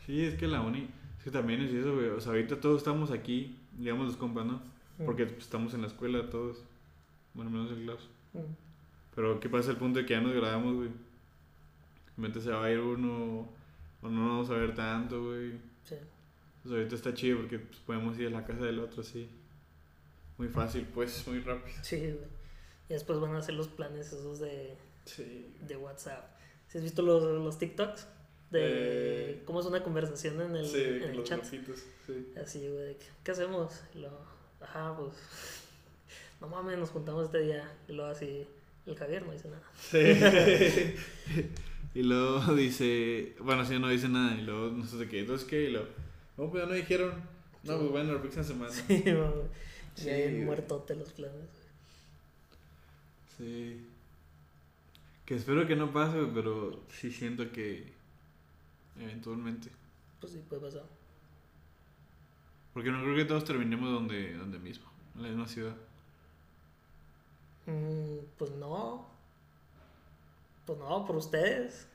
[0.09, 0.89] Sí, es que la uni...
[1.19, 2.09] Es que también es eso, güey.
[2.09, 4.63] O sea, ahorita todos estamos aquí, digamos los compas, ¿no?
[5.05, 6.63] Porque pues, estamos en la escuela todos.
[7.35, 8.09] Bueno, menos el Klaus.
[8.33, 8.39] Mm.
[9.15, 10.89] Pero ¿qué pasa el punto de que ya nos graduamos, güey?
[10.89, 10.95] De
[12.17, 13.49] repente se va a ir uno
[14.01, 15.53] o no nos vamos a ver tanto, güey.
[15.85, 15.97] Sí.
[16.63, 19.29] Pues ahorita está chido porque pues, podemos ir a la casa del otro así.
[20.39, 21.77] Muy fácil, pues, muy rápido.
[21.83, 22.39] Sí, güey.
[22.89, 25.53] Y después van a hacer los planes esos de, Sí.
[25.67, 26.25] de WhatsApp.
[26.69, 28.07] ¿Sí has visto los, los TikToks?
[28.51, 28.61] De
[29.33, 31.45] Eh, cómo es una conversación en el, Sí, en el los chat.
[31.45, 31.61] sí.
[32.43, 33.83] Así, güey, de que, ¿qué hacemos?
[33.95, 34.19] Y luego,
[34.61, 35.13] ajá, pues,
[36.41, 37.71] no mames, nos juntamos este día.
[37.89, 38.47] Y luego así,
[38.87, 39.63] el Javier no dice nada.
[39.79, 40.95] Sí.
[41.95, 45.47] y luego dice, bueno, si no dice nada, y luego no sé de qué, entonces
[45.47, 45.89] qué, y luego,
[46.39, 47.11] no, pues ya no dijeron,
[47.65, 47.79] no, Sí.
[47.81, 48.73] pues bueno, la próxima semana.
[48.73, 49.29] Sí, güey.
[49.95, 50.45] Sí, Y ahí güey.
[50.45, 51.51] muertote los planes.
[53.37, 53.85] Sí.
[55.27, 57.93] Que espero que no pase, güey, pero sí siento que
[59.01, 59.71] eventualmente.
[60.21, 60.85] Pues sí, puede pasar.
[62.75, 65.77] Porque no creo que todos terminemos donde, donde mismo, en la misma ciudad.
[67.67, 69.07] Mm, pues no.
[70.67, 71.87] Pues no, por ustedes.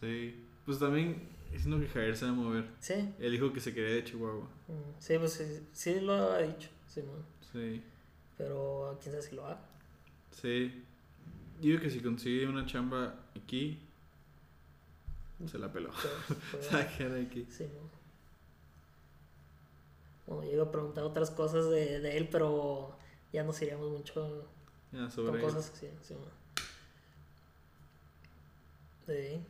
[0.00, 0.44] Sí.
[0.64, 2.66] Pues también, siento que Javier se va a mover.
[2.80, 2.94] Sí.
[3.18, 4.46] Él dijo que se quería de Chihuahua.
[4.68, 7.24] Mm, Sí, pues sí, sí lo ha dicho, Simón.
[7.52, 7.82] Sí.
[8.36, 9.60] Pero quién sabe si lo haga.
[10.30, 10.84] Sí.
[11.60, 13.78] Digo que si consigue una chamba aquí,
[15.46, 15.90] se la peló.
[16.98, 17.46] Quedar aquí.
[17.50, 17.90] sí, ¿no?
[20.26, 22.96] Bueno, yo iba a preguntar otras cosas de, de él, pero
[23.32, 25.44] ya nos iríamos mucho con sobre él.
[25.44, 25.88] cosas sí.
[29.06, 29.40] Sí,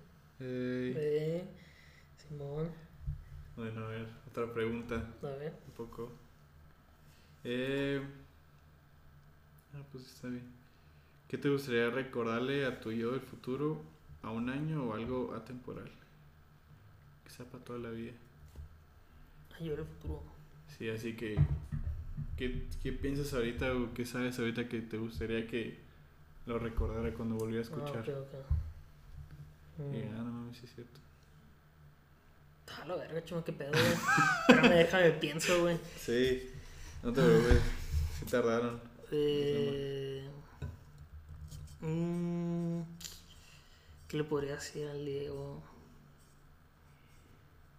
[0.40, 0.94] Ey.
[0.94, 1.48] sí,
[2.28, 2.70] Simón,
[3.56, 4.96] Bueno, a ver, otra pregunta.
[5.22, 5.52] a ver.
[5.68, 6.10] Un poco.
[7.44, 8.02] Eh...
[9.74, 10.50] Ah, pues está bien.
[11.28, 13.80] ¿Qué te gustaría recordarle a tu yo del futuro
[14.24, 15.90] a un año o algo atemporal?
[17.24, 18.12] Que sea para toda la vida.
[19.58, 20.22] Ay, yo el futuro.
[20.76, 21.38] Sí, así que...
[22.36, 25.78] ¿Qué, qué piensas ahorita o qué sabes ahorita que te gustaría que
[26.46, 28.04] lo recordara cuando volviera a escuchar?
[28.08, 28.34] Ah, ok, ok.
[29.78, 30.14] Y, Mm.
[30.14, 31.00] ah, no mames, sí es cierto.
[32.68, 33.84] Ah, la verga, chuma, qué pedo, güey.
[34.48, 35.78] Espérame, déjame, pienso, güey.
[35.96, 36.50] Sí,
[37.02, 37.62] no te preocupes.
[38.18, 38.80] Sí tardaron.
[39.12, 40.28] Eh,
[41.80, 42.80] mm,
[44.14, 45.60] ¿Qué le podría decir al Diego?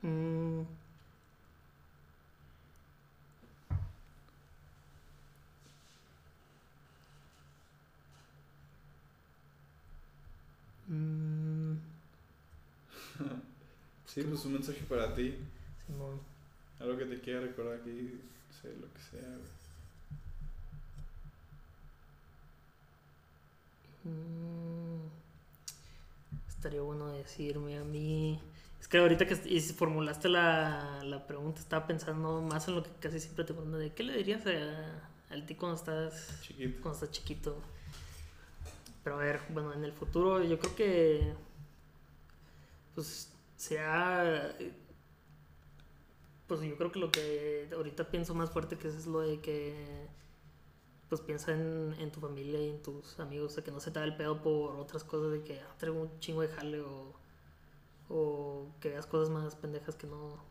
[0.04, 0.62] Mm,
[10.90, 11.76] mm,
[14.06, 15.36] Sí, pues un mensaje para ti.
[15.88, 16.20] Simón.
[16.80, 19.38] Algo que te quiera recordar aquí, no sé, lo que sea.
[24.06, 24.95] Mm,
[26.66, 28.42] estaría bueno decirme a mí.
[28.80, 32.84] Es que ahorita que y si formulaste la, la pregunta, estaba pensando más en lo
[32.84, 36.82] que casi siempre te pregunto: de ¿qué le dirías a, al ti cuando estás, Chiquito.
[36.82, 37.62] cuando estás chiquito?
[39.04, 41.34] Pero a ver, bueno, en el futuro yo creo que.
[42.96, 44.56] Pues sea.
[46.48, 50.08] Pues yo creo que lo que ahorita pienso más fuerte que es lo de que
[51.16, 53.90] pues piensa en, en tu familia y en tus amigos, o sea, que no se
[53.90, 56.82] te da el pedo por otras cosas de que ah, traigo un chingo de jale
[56.82, 57.14] o,
[58.10, 60.44] o que veas cosas más pendejas que no.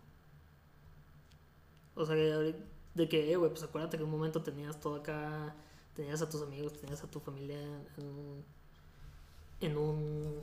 [1.94, 2.54] O sea, que
[2.94, 5.54] de que, eh, güey, pues acuérdate que en un momento tenías todo acá,
[5.94, 7.60] tenías a tus amigos, tenías a tu familia
[7.98, 8.44] en un.
[9.60, 10.40] en un.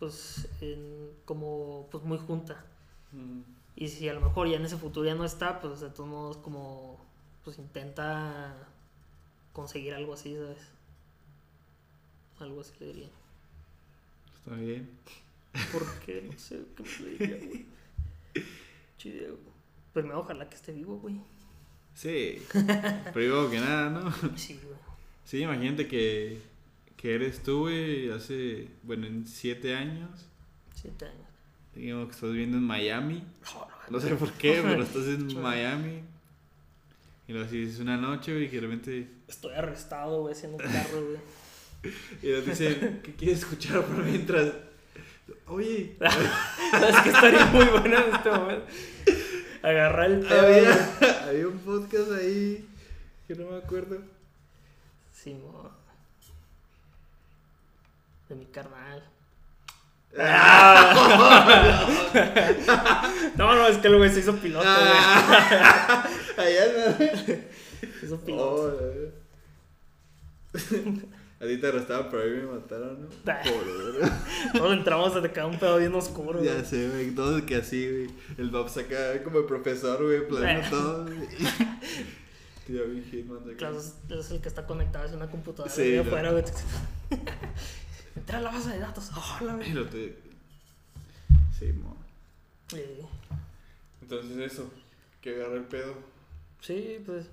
[0.00, 2.64] pues, en, como, pues muy junta.
[3.12, 3.42] Mm,
[3.76, 6.08] Y si a lo mejor ya en ese futuro ya no está, pues de todos
[6.08, 6.98] modos como
[7.44, 8.56] pues intenta
[9.56, 10.58] conseguir algo así, ¿sabes?
[12.40, 13.08] Algo así le diría.
[14.34, 14.90] Está bien.
[15.72, 16.28] ¿Por qué?
[16.30, 17.66] No sé qué me le diría, güey.
[18.98, 19.38] Chido.
[19.94, 21.22] Primero ojalá que esté vivo, güey.
[21.94, 22.42] Sí.
[23.14, 24.12] Digo que nada, ¿no?
[24.36, 24.76] Sí, güey.
[25.24, 26.42] Sí, imagínate que,
[26.98, 30.26] que eres tú, güey, hace, bueno, en siete años.
[30.74, 31.26] Siete años.
[31.74, 33.24] Digamos que estás viviendo en Miami.
[33.88, 36.02] No sé por qué, pero estás en Miami.
[37.28, 39.08] Y luego así es una noche, güey, que de repente...
[39.26, 41.20] Estoy arrestado, güey, haciendo un carro, güey.
[42.22, 44.52] Y nos dicen, ¿qué quieres escuchar por mientras?
[45.46, 48.66] Oye, es que estaría muy bueno en este momento.
[49.62, 50.40] Agarrar el pedo.
[50.40, 52.68] había, había un podcast ahí
[53.26, 54.00] que no me acuerdo.
[55.12, 55.70] Simón.
[58.28, 59.04] De mi carnal.
[63.36, 64.76] No, no, es que el güey se hizo piloto, güey.
[64.78, 66.08] Ah,
[66.38, 67.50] allá Se
[68.06, 68.54] hizo piloto.
[68.54, 68.72] Oh,
[71.38, 73.08] a ti te arrestaban, pero a mí me mataron, ¿no?
[73.26, 73.40] Ah.
[73.44, 73.62] Por
[74.58, 76.46] Todos entramos a te quedaba un pedo bien oscuro, güey.
[76.50, 78.06] Ya sé, güey, todos que así, güey.
[78.38, 81.28] El Bob saca como el profesor, güey, planeando todo, güey.
[82.66, 83.40] Tío, Hitman.
[83.58, 86.00] Claro, es, es el que está conectado a una computadora Sí, no.
[86.02, 86.42] afuera, güey.
[88.16, 89.10] Entra a la base de datos.
[89.42, 90.18] Lo te...
[91.58, 91.96] Sí, mo.
[92.68, 92.82] Sí.
[94.02, 94.70] Entonces eso,
[95.20, 95.94] que agarra el pedo.
[96.60, 97.26] Sí, pues.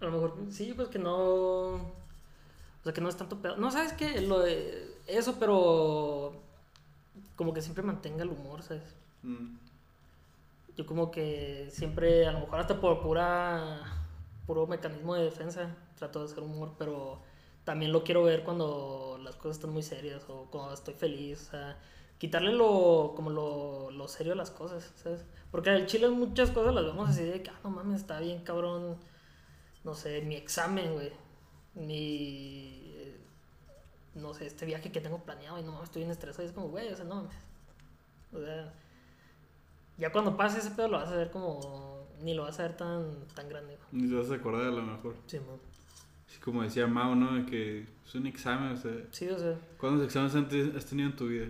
[0.00, 1.14] A lo mejor, sí, pues que no.
[1.14, 3.56] O sea, que no es tanto pedo.
[3.56, 4.20] No, ¿sabes qué?
[4.20, 6.32] Lo de eso, pero.
[7.36, 8.82] Como que siempre mantenga el humor, ¿sabes?
[9.22, 9.56] Mm.
[10.76, 13.82] Yo como que siempre, a lo mejor hasta por pura.
[14.46, 17.20] puro mecanismo de defensa, trato de hacer humor, pero
[17.64, 21.50] también lo quiero ver cuando las cosas están muy serias o cuando estoy feliz, o
[21.50, 21.78] sea,
[22.18, 25.24] quitarle lo, como lo, lo serio a las cosas, ¿sabes?
[25.50, 28.42] Porque al chile muchas cosas las vemos así de que, ah, no mames, está bien
[28.42, 28.98] cabrón,
[29.84, 31.12] no sé, mi examen, güey,
[31.74, 33.20] mi, eh,
[34.14, 36.52] no sé, este viaje que tengo planeado y no mames, estoy bien estresado y es
[36.52, 37.36] como, güey, o sea, no mames,
[38.32, 38.72] o sea,
[39.98, 42.76] ya cuando pase ese pedo lo vas a ver como, ni lo vas a ver
[42.76, 44.02] tan, tan grande, güey.
[44.02, 45.14] Ni te vas a acordar a lo mejor.
[45.26, 45.60] Sí, man.
[46.32, 47.34] Así como decía Mao, ¿no?
[47.34, 48.90] De que es un examen, o sea.
[49.10, 51.46] Sí, o sea, ¿Cuántos exámenes antes has tenido en tu vida?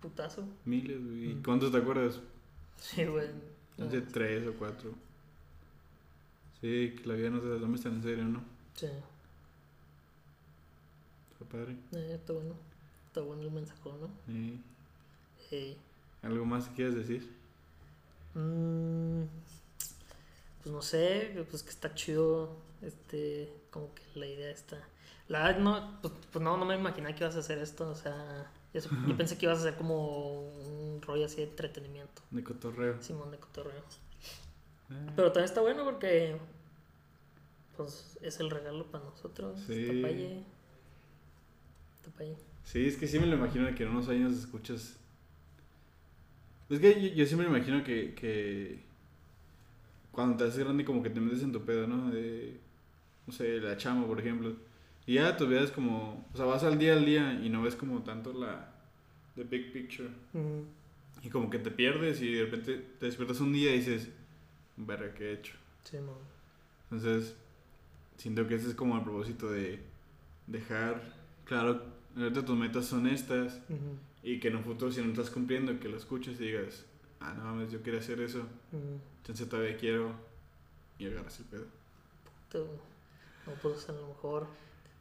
[0.00, 0.44] putazo.
[0.64, 1.30] Miles, güey.
[1.30, 1.42] ¿Y Mm.
[1.42, 2.20] cuántos te acuerdas?
[2.76, 3.28] Sí, güey.
[3.78, 4.92] No, Hace tres o cuatro.
[6.60, 8.42] Sí, que la vida no se la tomes tan en serio, ¿no?
[8.74, 8.86] Sí,
[11.32, 11.76] Está padre.
[11.92, 12.54] eh, está bueno.
[13.08, 14.08] Está bueno el mensaje, ¿no?
[15.48, 15.76] Sí.
[16.22, 17.28] ¿Algo más que quieras decir?
[18.34, 19.22] Mm,
[20.62, 24.78] pues no sé, pues que está chido, este, como que la idea está.
[25.28, 27.94] La verdad, no, pues, pues no, no me imaginaba que ibas a hacer esto, o
[27.94, 33.02] sea, yo pensé que ibas a hacer como un rollo así de entretenimiento, De cotorreo.
[33.02, 33.82] Simón de cotorreo.
[34.90, 36.36] Ah, Pero también está bueno porque,
[37.76, 39.86] pues, es el regalo para nosotros, Sí.
[39.86, 40.42] Tapaye.
[42.04, 42.36] Tapaye.
[42.64, 44.96] Sí, es que sí me lo imagino que en unos años escuchas.
[46.70, 48.80] Es que yo, yo siempre me imagino que, que
[50.12, 52.10] cuando te haces grande como que te metes en tu pedo, ¿no?
[52.10, 52.60] De,
[53.26, 54.54] no sé, la chama, por ejemplo.
[55.06, 57.62] Y ya tu vida es como, o sea, vas al día al día y no
[57.62, 58.72] ves como tanto la,
[59.34, 60.10] the big picture.
[61.22, 64.10] Y como que te pierdes y de repente te despiertas un día y dices,
[64.76, 65.54] verga, ¿qué he hecho?
[65.84, 66.14] Simón.
[66.90, 67.34] Entonces,
[68.16, 69.80] siento que ese es como el propósito de
[70.46, 71.02] dejar
[71.44, 71.82] claro,
[72.16, 75.78] ahorita tus metas son estas Ujú, y que en un futuro si no estás cumpliendo,
[75.80, 76.84] que lo escuches y digas,
[77.22, 78.46] ah, no mames, yo quiero hacer eso,
[79.20, 80.12] entonces todavía quiero
[80.98, 81.66] y agarras el pedo.
[83.46, 84.46] No, pues a lo mejor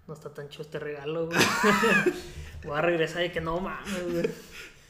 [0.07, 1.37] no está tan chido este regalo, güey.
[2.63, 4.29] Voy a regresar y que no mames, güey.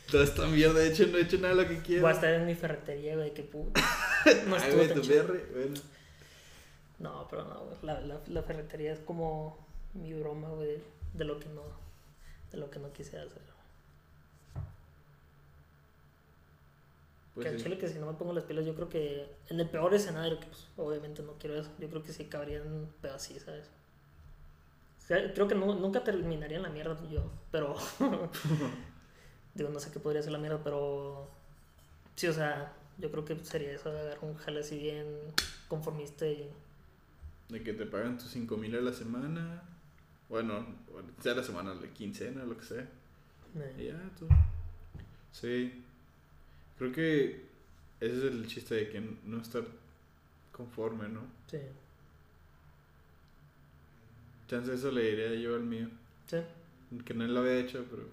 [0.10, 2.02] Toda esta mierda, de hecho, no he hecho nada de lo que quiero.
[2.04, 3.82] Voy a estar en mi ferretería, güey, que puta.
[4.48, 5.26] No Ay, estuvo güey, tan tu chido.
[5.26, 5.82] perre, bueno.
[7.00, 7.78] No, pero no, güey.
[7.82, 9.58] La, la, la ferretería es como
[9.94, 10.78] mi broma, güey,
[11.14, 11.64] de lo que no,
[12.52, 13.42] de lo que no quise hacer.
[17.34, 17.64] Pues que sí.
[17.64, 20.40] chile que si no me pongo las pilas, yo creo que en el peor escenario,
[20.40, 23.70] que pues obviamente no quiero eso, yo creo que sí cabrían pero así, ¿sabes?
[25.04, 27.76] O sea, creo que nu- nunca terminaría en la mierda yo, pero...
[29.54, 31.30] digo, no sé qué podría ser la mierda, pero...
[32.16, 35.08] Sí, o sea, yo creo que sería eso, de agarrar un jale así bien
[35.68, 36.50] conformista y...
[37.50, 39.64] De que te pagan tus 5 mil a la semana.
[40.30, 40.66] Bueno,
[41.20, 42.88] sea la semana, la quincena, lo que sea.
[43.78, 44.28] Y eh, ya, tú.
[45.34, 45.84] Sí.
[46.82, 47.46] Creo que
[48.00, 49.64] ese es el chiste de que no estar
[50.52, 51.22] conforme, ¿no?
[51.46, 51.60] sí,
[54.48, 55.90] Chance eso le diría yo al mío.
[56.26, 56.38] sí,
[57.06, 58.10] Que no lo había hecho, pero.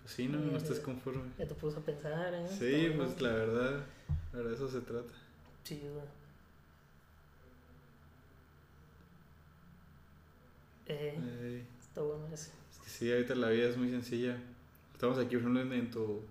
[0.00, 1.24] Pues sí, no, no estás conforme.
[1.38, 2.48] ya te puse a pensar, ¿eh?
[2.48, 3.84] Sí, pues la verdad.
[4.32, 5.12] La verdad, eso se trata.
[5.64, 6.06] Sí, güey.
[10.86, 12.50] Eh, está bueno ese.
[12.72, 14.38] es que sí, ahorita la vida es muy sencilla.
[14.94, 16.22] Estamos aquí, en tu.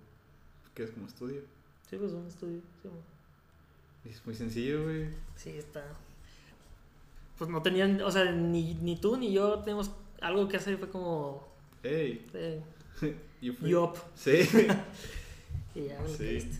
[0.74, 1.42] ¿Qué es como estudio?
[1.88, 2.60] Sí, pues un estudio.
[2.82, 4.12] Sí, güey.
[4.12, 5.08] Es muy sencillo, güey.
[5.36, 5.84] Sí, está.
[7.38, 10.88] Pues no tenían, o sea, ni, ni tú ni yo tenemos algo que hacer fue
[10.90, 11.46] como.
[11.82, 12.62] Ey, Eh,
[13.40, 13.70] yo fui.
[13.70, 13.96] yup.
[14.14, 14.40] Sí.
[15.76, 16.50] Y ya Sí.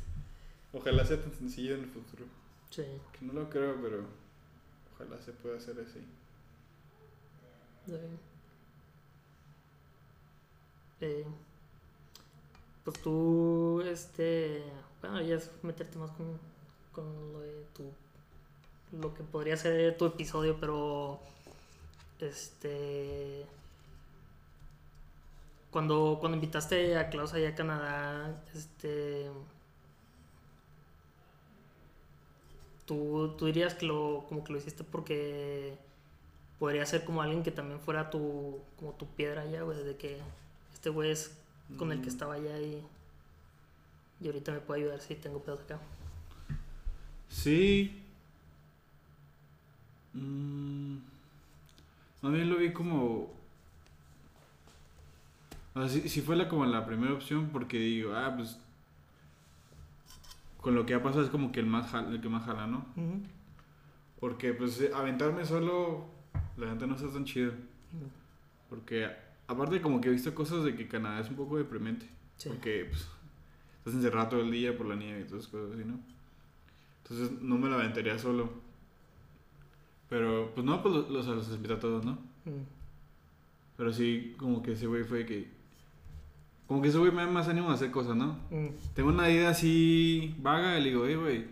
[0.73, 2.25] Ojalá sea tan sencillo en el futuro.
[2.71, 2.83] Sí.
[3.17, 4.05] Que no lo creo, pero
[4.93, 6.01] ojalá se pueda hacer así.
[7.87, 7.93] Sí.
[11.01, 11.25] Eh,
[12.85, 14.63] pues tú, este,
[15.01, 16.39] bueno, ya es meterte más con,
[16.93, 17.91] con lo de tu,
[19.01, 21.19] lo que podría ser tu episodio, pero,
[22.21, 23.47] este,
[25.71, 29.31] cuando, cuando invitaste a Klaus allá a Canadá, este,
[32.87, 35.77] tú, tú dirías que lo, como que lo hiciste porque
[36.59, 40.19] podría ser como alguien que también fuera tu, como tu piedra allá, güey, de que
[40.73, 41.37] este güey es
[41.79, 42.09] con el que Mm.
[42.11, 42.83] estaba allá y,
[44.21, 45.79] y ahorita me puede ayudar si tengo pedos acá.
[47.29, 48.01] Sí.
[50.13, 50.97] Mm,
[52.23, 53.33] bien lo vi como.
[55.75, 58.59] O sea, sí, sí fue la, como la primera opción porque digo, ah, pues.
[60.61, 62.67] Con lo que ha pasado es como que el, más jala- el que más jala,
[62.67, 62.87] ¿no?
[64.19, 66.07] Porque pues aventarme solo,
[66.57, 67.53] la gente no está tan chido.
[68.71, 69.15] Porque
[69.47, 72.07] aparte como que he visto cosas de que Canadá es un poco deprimente.
[72.37, 72.49] Sí.
[72.49, 73.07] Porque pues,
[73.79, 76.01] estás encerrado todo el día por la nieve y todas esas cosas así, ¿no?
[77.03, 78.51] Entonces no me la aventaría solo.
[80.09, 82.13] Pero pues no, pues los, los, invito a todos, ¿no?
[82.45, 82.65] Mm.
[83.77, 85.49] Pero sí, como que ese güey fue que...
[86.67, 88.39] Como que ese güey me da más ánimo a hacer cosas, ¿no?
[88.51, 88.69] Mm.
[88.95, 91.47] Tengo una idea así vaga y le digo, hey, güey,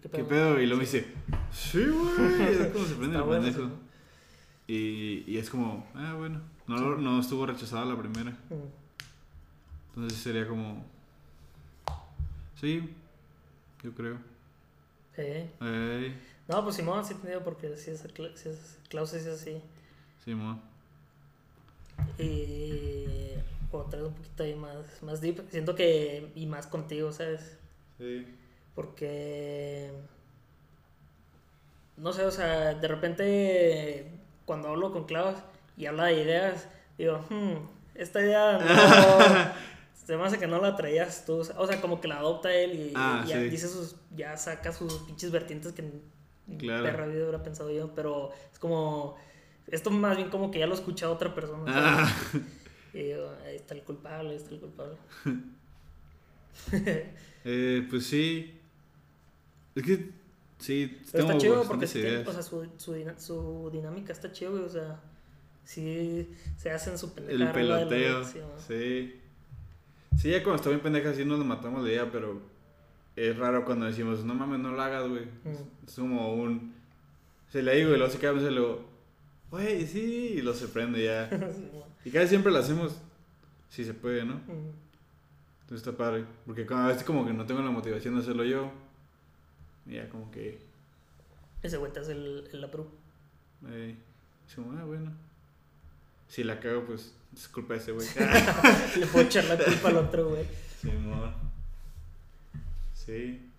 [0.00, 0.60] ¿qué pedo?
[0.60, 1.06] Y luego me dice,
[1.52, 2.48] sí, güey.
[2.48, 3.70] Es como se prende el bueno, pendejo.
[4.66, 6.40] Y, y es como, ah, bueno,
[6.76, 8.30] no, no estuvo rechazada la primera.
[8.30, 9.94] Mm.
[9.94, 10.84] Entonces sería como,
[12.60, 12.94] sí,
[13.82, 14.18] yo creo.
[16.48, 18.00] No, pues Simón sí entendido porque si es,
[18.34, 19.60] si es Klaus es así.
[20.24, 20.60] Simón.
[22.18, 23.04] Y
[23.90, 27.56] traes un poquito ahí más, más deep, siento que, y más contigo, ¿sabes?
[27.98, 28.26] Sí.
[28.74, 29.92] Porque,
[31.96, 34.10] no sé, o sea, de repente
[34.44, 35.36] cuando hablo con Klaus
[35.76, 36.68] y habla de ideas,
[36.98, 37.54] digo, hmm,
[37.94, 38.58] esta idea
[39.94, 42.52] no, se me hace que no la traías tú, o sea, como que la adopta
[42.52, 43.48] él y, Ah, y ya sí.
[43.48, 45.90] dice sus, ya saca sus pinches vertientes que
[46.58, 46.82] Claro.
[46.84, 49.16] perra vida hubiera pensado yo, pero es como,
[49.68, 51.64] esto más bien como que ya lo escucha otra persona.
[51.68, 52.12] Ah,
[52.94, 54.96] Y digo, ahí está el culpable, ahí está el culpable.
[57.44, 58.58] eh, pues sí.
[59.74, 60.10] Es que,
[60.58, 65.00] sí, tengo está chido porque tiene- o sea, su, su, dinámica está chido, o sea,
[65.64, 67.44] sí se hacen su El pendejada.
[67.46, 69.14] la- peloteo, sí,
[70.18, 70.30] sí.
[70.30, 72.40] Ya cuando está bien pendeja sí nos lo matamos de idea, pero
[73.16, 75.24] es raro cuando decimos, no mames, no lo hagas, güey.
[75.44, 75.86] Mm.
[75.86, 76.74] Es como un...
[77.50, 78.80] Se le digo y luego se queda, lo...
[79.50, 81.28] Güey, sí, y lo se prende ya.
[81.52, 81.70] Sí.
[82.04, 82.96] Y casi siempre lo hacemos,
[83.68, 84.34] si se puede, ¿no?
[84.34, 84.72] Mm.
[85.62, 86.24] Entonces está padre.
[86.46, 88.70] Porque cada vez como que no tengo la motivación de hacerlo yo.
[89.86, 90.58] Y ya como que...
[91.62, 92.88] Ese güey te hace el, el approve.
[93.68, 93.94] Eh,
[94.48, 95.12] es como, ah, bueno.
[96.32, 98.08] Si la cago, pues es culpa de ese güey.
[98.98, 100.46] Le puedo echar la culpa al otro, güey.
[100.80, 101.30] sí, amor.
[102.94, 103.50] Sí.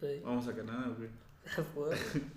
[0.00, 0.20] Sí.
[0.24, 1.08] Vamos a Canadá, güey.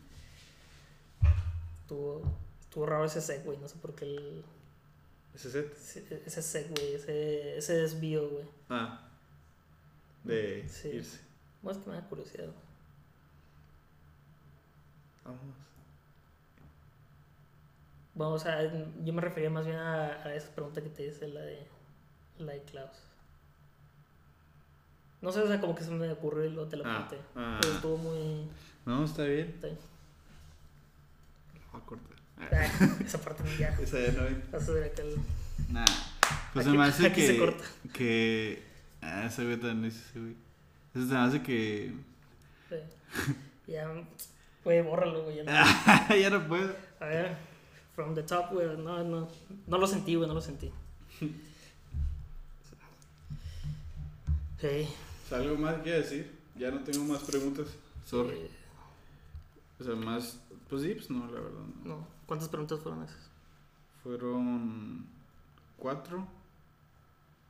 [1.81, 2.21] Estuvo,
[2.61, 4.43] estuvo raro ese seg, güey, no sé por qué el,
[5.33, 5.73] ¿Ese set?
[5.75, 8.45] ese, ese seg, güey, ese, ese desvío, güey.
[8.69, 9.09] Ah.
[10.23, 10.89] De Sí.
[10.89, 11.19] irse.
[11.63, 12.51] Más que me da curiosidad.
[15.25, 15.39] Vamos.
[18.15, 18.61] Vamos a,
[19.03, 21.65] yo me refería más bien a, a esa pregunta que te hice, la de,
[22.39, 22.91] la de Klaus.
[25.21, 27.29] No sé, o sea, como que se me ocurrió y luego te la Ah, pregunté.
[27.35, 27.59] ah.
[27.61, 28.49] Pero estuvo muy...
[28.85, 29.47] No, está bien.
[29.49, 29.79] está bien.
[31.71, 32.17] Voy a cortar.
[32.39, 33.69] Ah, esa parte ya.
[33.81, 35.19] Esa ya no el-
[35.69, 35.85] Nah.
[36.53, 37.27] Pues Aquí- se me hace aquí que.
[37.27, 37.63] se corta.
[37.93, 38.63] Que.
[39.01, 40.35] Ah, ese güey es ese güey.
[40.95, 41.93] Eso se me hace que.
[42.67, 42.75] Sí.
[43.67, 43.87] Ya,
[44.63, 45.37] güey, bórralo, güey.
[45.37, 45.43] ya
[46.09, 46.15] no.
[46.15, 46.75] ya no puedo.
[46.99, 47.37] A ver,
[48.01, 48.77] from the top, güey.
[48.77, 49.27] No, no,
[49.67, 50.71] no lo sentí, güey, no lo sentí.
[54.59, 54.87] Sí.
[55.31, 56.31] ¿Algo más que decir?
[56.57, 57.67] Ya no tengo más preguntas.
[58.05, 58.35] Sorry.
[58.37, 58.49] eh,
[59.79, 60.39] O sea, más.
[60.69, 61.59] Pues sí, pues no, la verdad.
[61.83, 61.95] No.
[61.95, 62.07] no.
[62.25, 63.29] ¿Cuántas preguntas fueron esas?
[64.03, 65.05] Fueron.
[65.77, 66.27] Cuatro.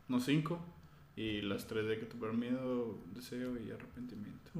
[0.07, 0.60] No cinco.
[1.15, 4.52] Y las tres de que tuviera miedo, deseo y arrepentimiento.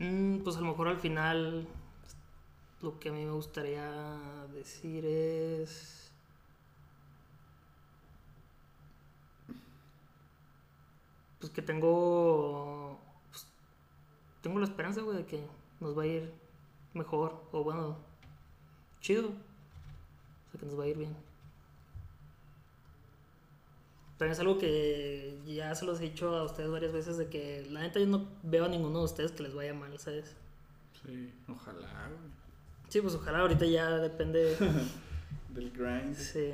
[0.00, 1.66] Mm, pues a lo mejor al final
[2.84, 3.90] lo que a mí me gustaría
[4.52, 6.12] decir es...
[11.40, 12.98] Pues que tengo...
[13.30, 13.46] pues,
[14.42, 15.46] tengo la esperanza, güey, de que
[15.80, 16.32] nos va a ir
[16.92, 17.96] mejor o bueno,
[19.00, 19.30] chido.
[20.52, 21.16] sé que nos va a ir bien.
[24.18, 27.66] También es algo que ya se los he dicho a ustedes varias veces de que
[27.70, 30.36] la neta yo no veo a ninguno de ustedes que les vaya mal, ¿sabes?
[31.02, 32.43] Sí, ojalá, güey.
[32.94, 34.56] Sí, pues ojalá ahorita ya depende.
[35.48, 36.14] Del grind.
[36.14, 36.52] sí.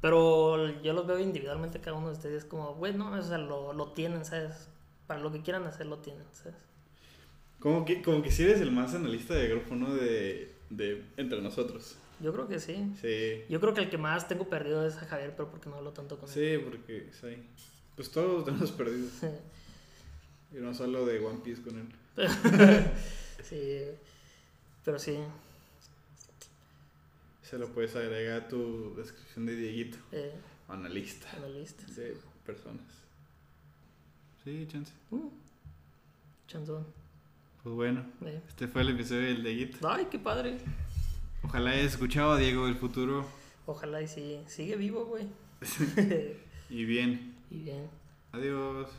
[0.00, 3.72] Pero yo los veo individualmente cada uno de ustedes como, güey, no, o sea, lo,
[3.72, 4.66] lo tienen, ¿sabes?
[5.06, 6.56] Para lo que quieran hacer lo tienen, ¿sabes?
[7.60, 9.94] Como que, como que si eres el más analista de grupo, ¿no?
[9.94, 11.94] De, de entre nosotros.
[12.18, 12.92] Yo creo que sí.
[13.00, 13.44] Sí.
[13.48, 15.92] Yo creo que el que más tengo perdido es a Javier, pero porque no hablo
[15.92, 16.34] tanto con él.
[16.34, 17.40] Sí, porque sí.
[17.94, 19.06] Pues todos tenemos perdido.
[20.52, 21.88] Y no solo de One Piece con él.
[23.44, 23.82] sí.
[24.84, 25.18] Pero sí.
[27.48, 29.98] Se lo puedes agregar a tu descripción de Dieguito.
[30.12, 30.32] Eh,
[30.68, 31.84] Analista analista.
[31.94, 32.14] de
[32.44, 32.84] personas.
[34.44, 34.92] Sí, chance.
[35.10, 35.30] Uh,
[36.46, 36.86] chanzón.
[37.62, 38.40] Pues bueno, Eh.
[38.48, 39.88] este fue el episodio del Dieguito.
[39.88, 40.58] Ay, qué padre.
[41.42, 43.26] Ojalá hayas escuchado a Diego del futuro.
[43.66, 44.40] Ojalá y sí.
[44.46, 45.26] Sigue vivo, güey.
[46.70, 47.34] Y bien.
[47.50, 47.88] y bien.
[48.32, 48.90] Adiós.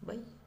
[0.00, 0.39] Bye.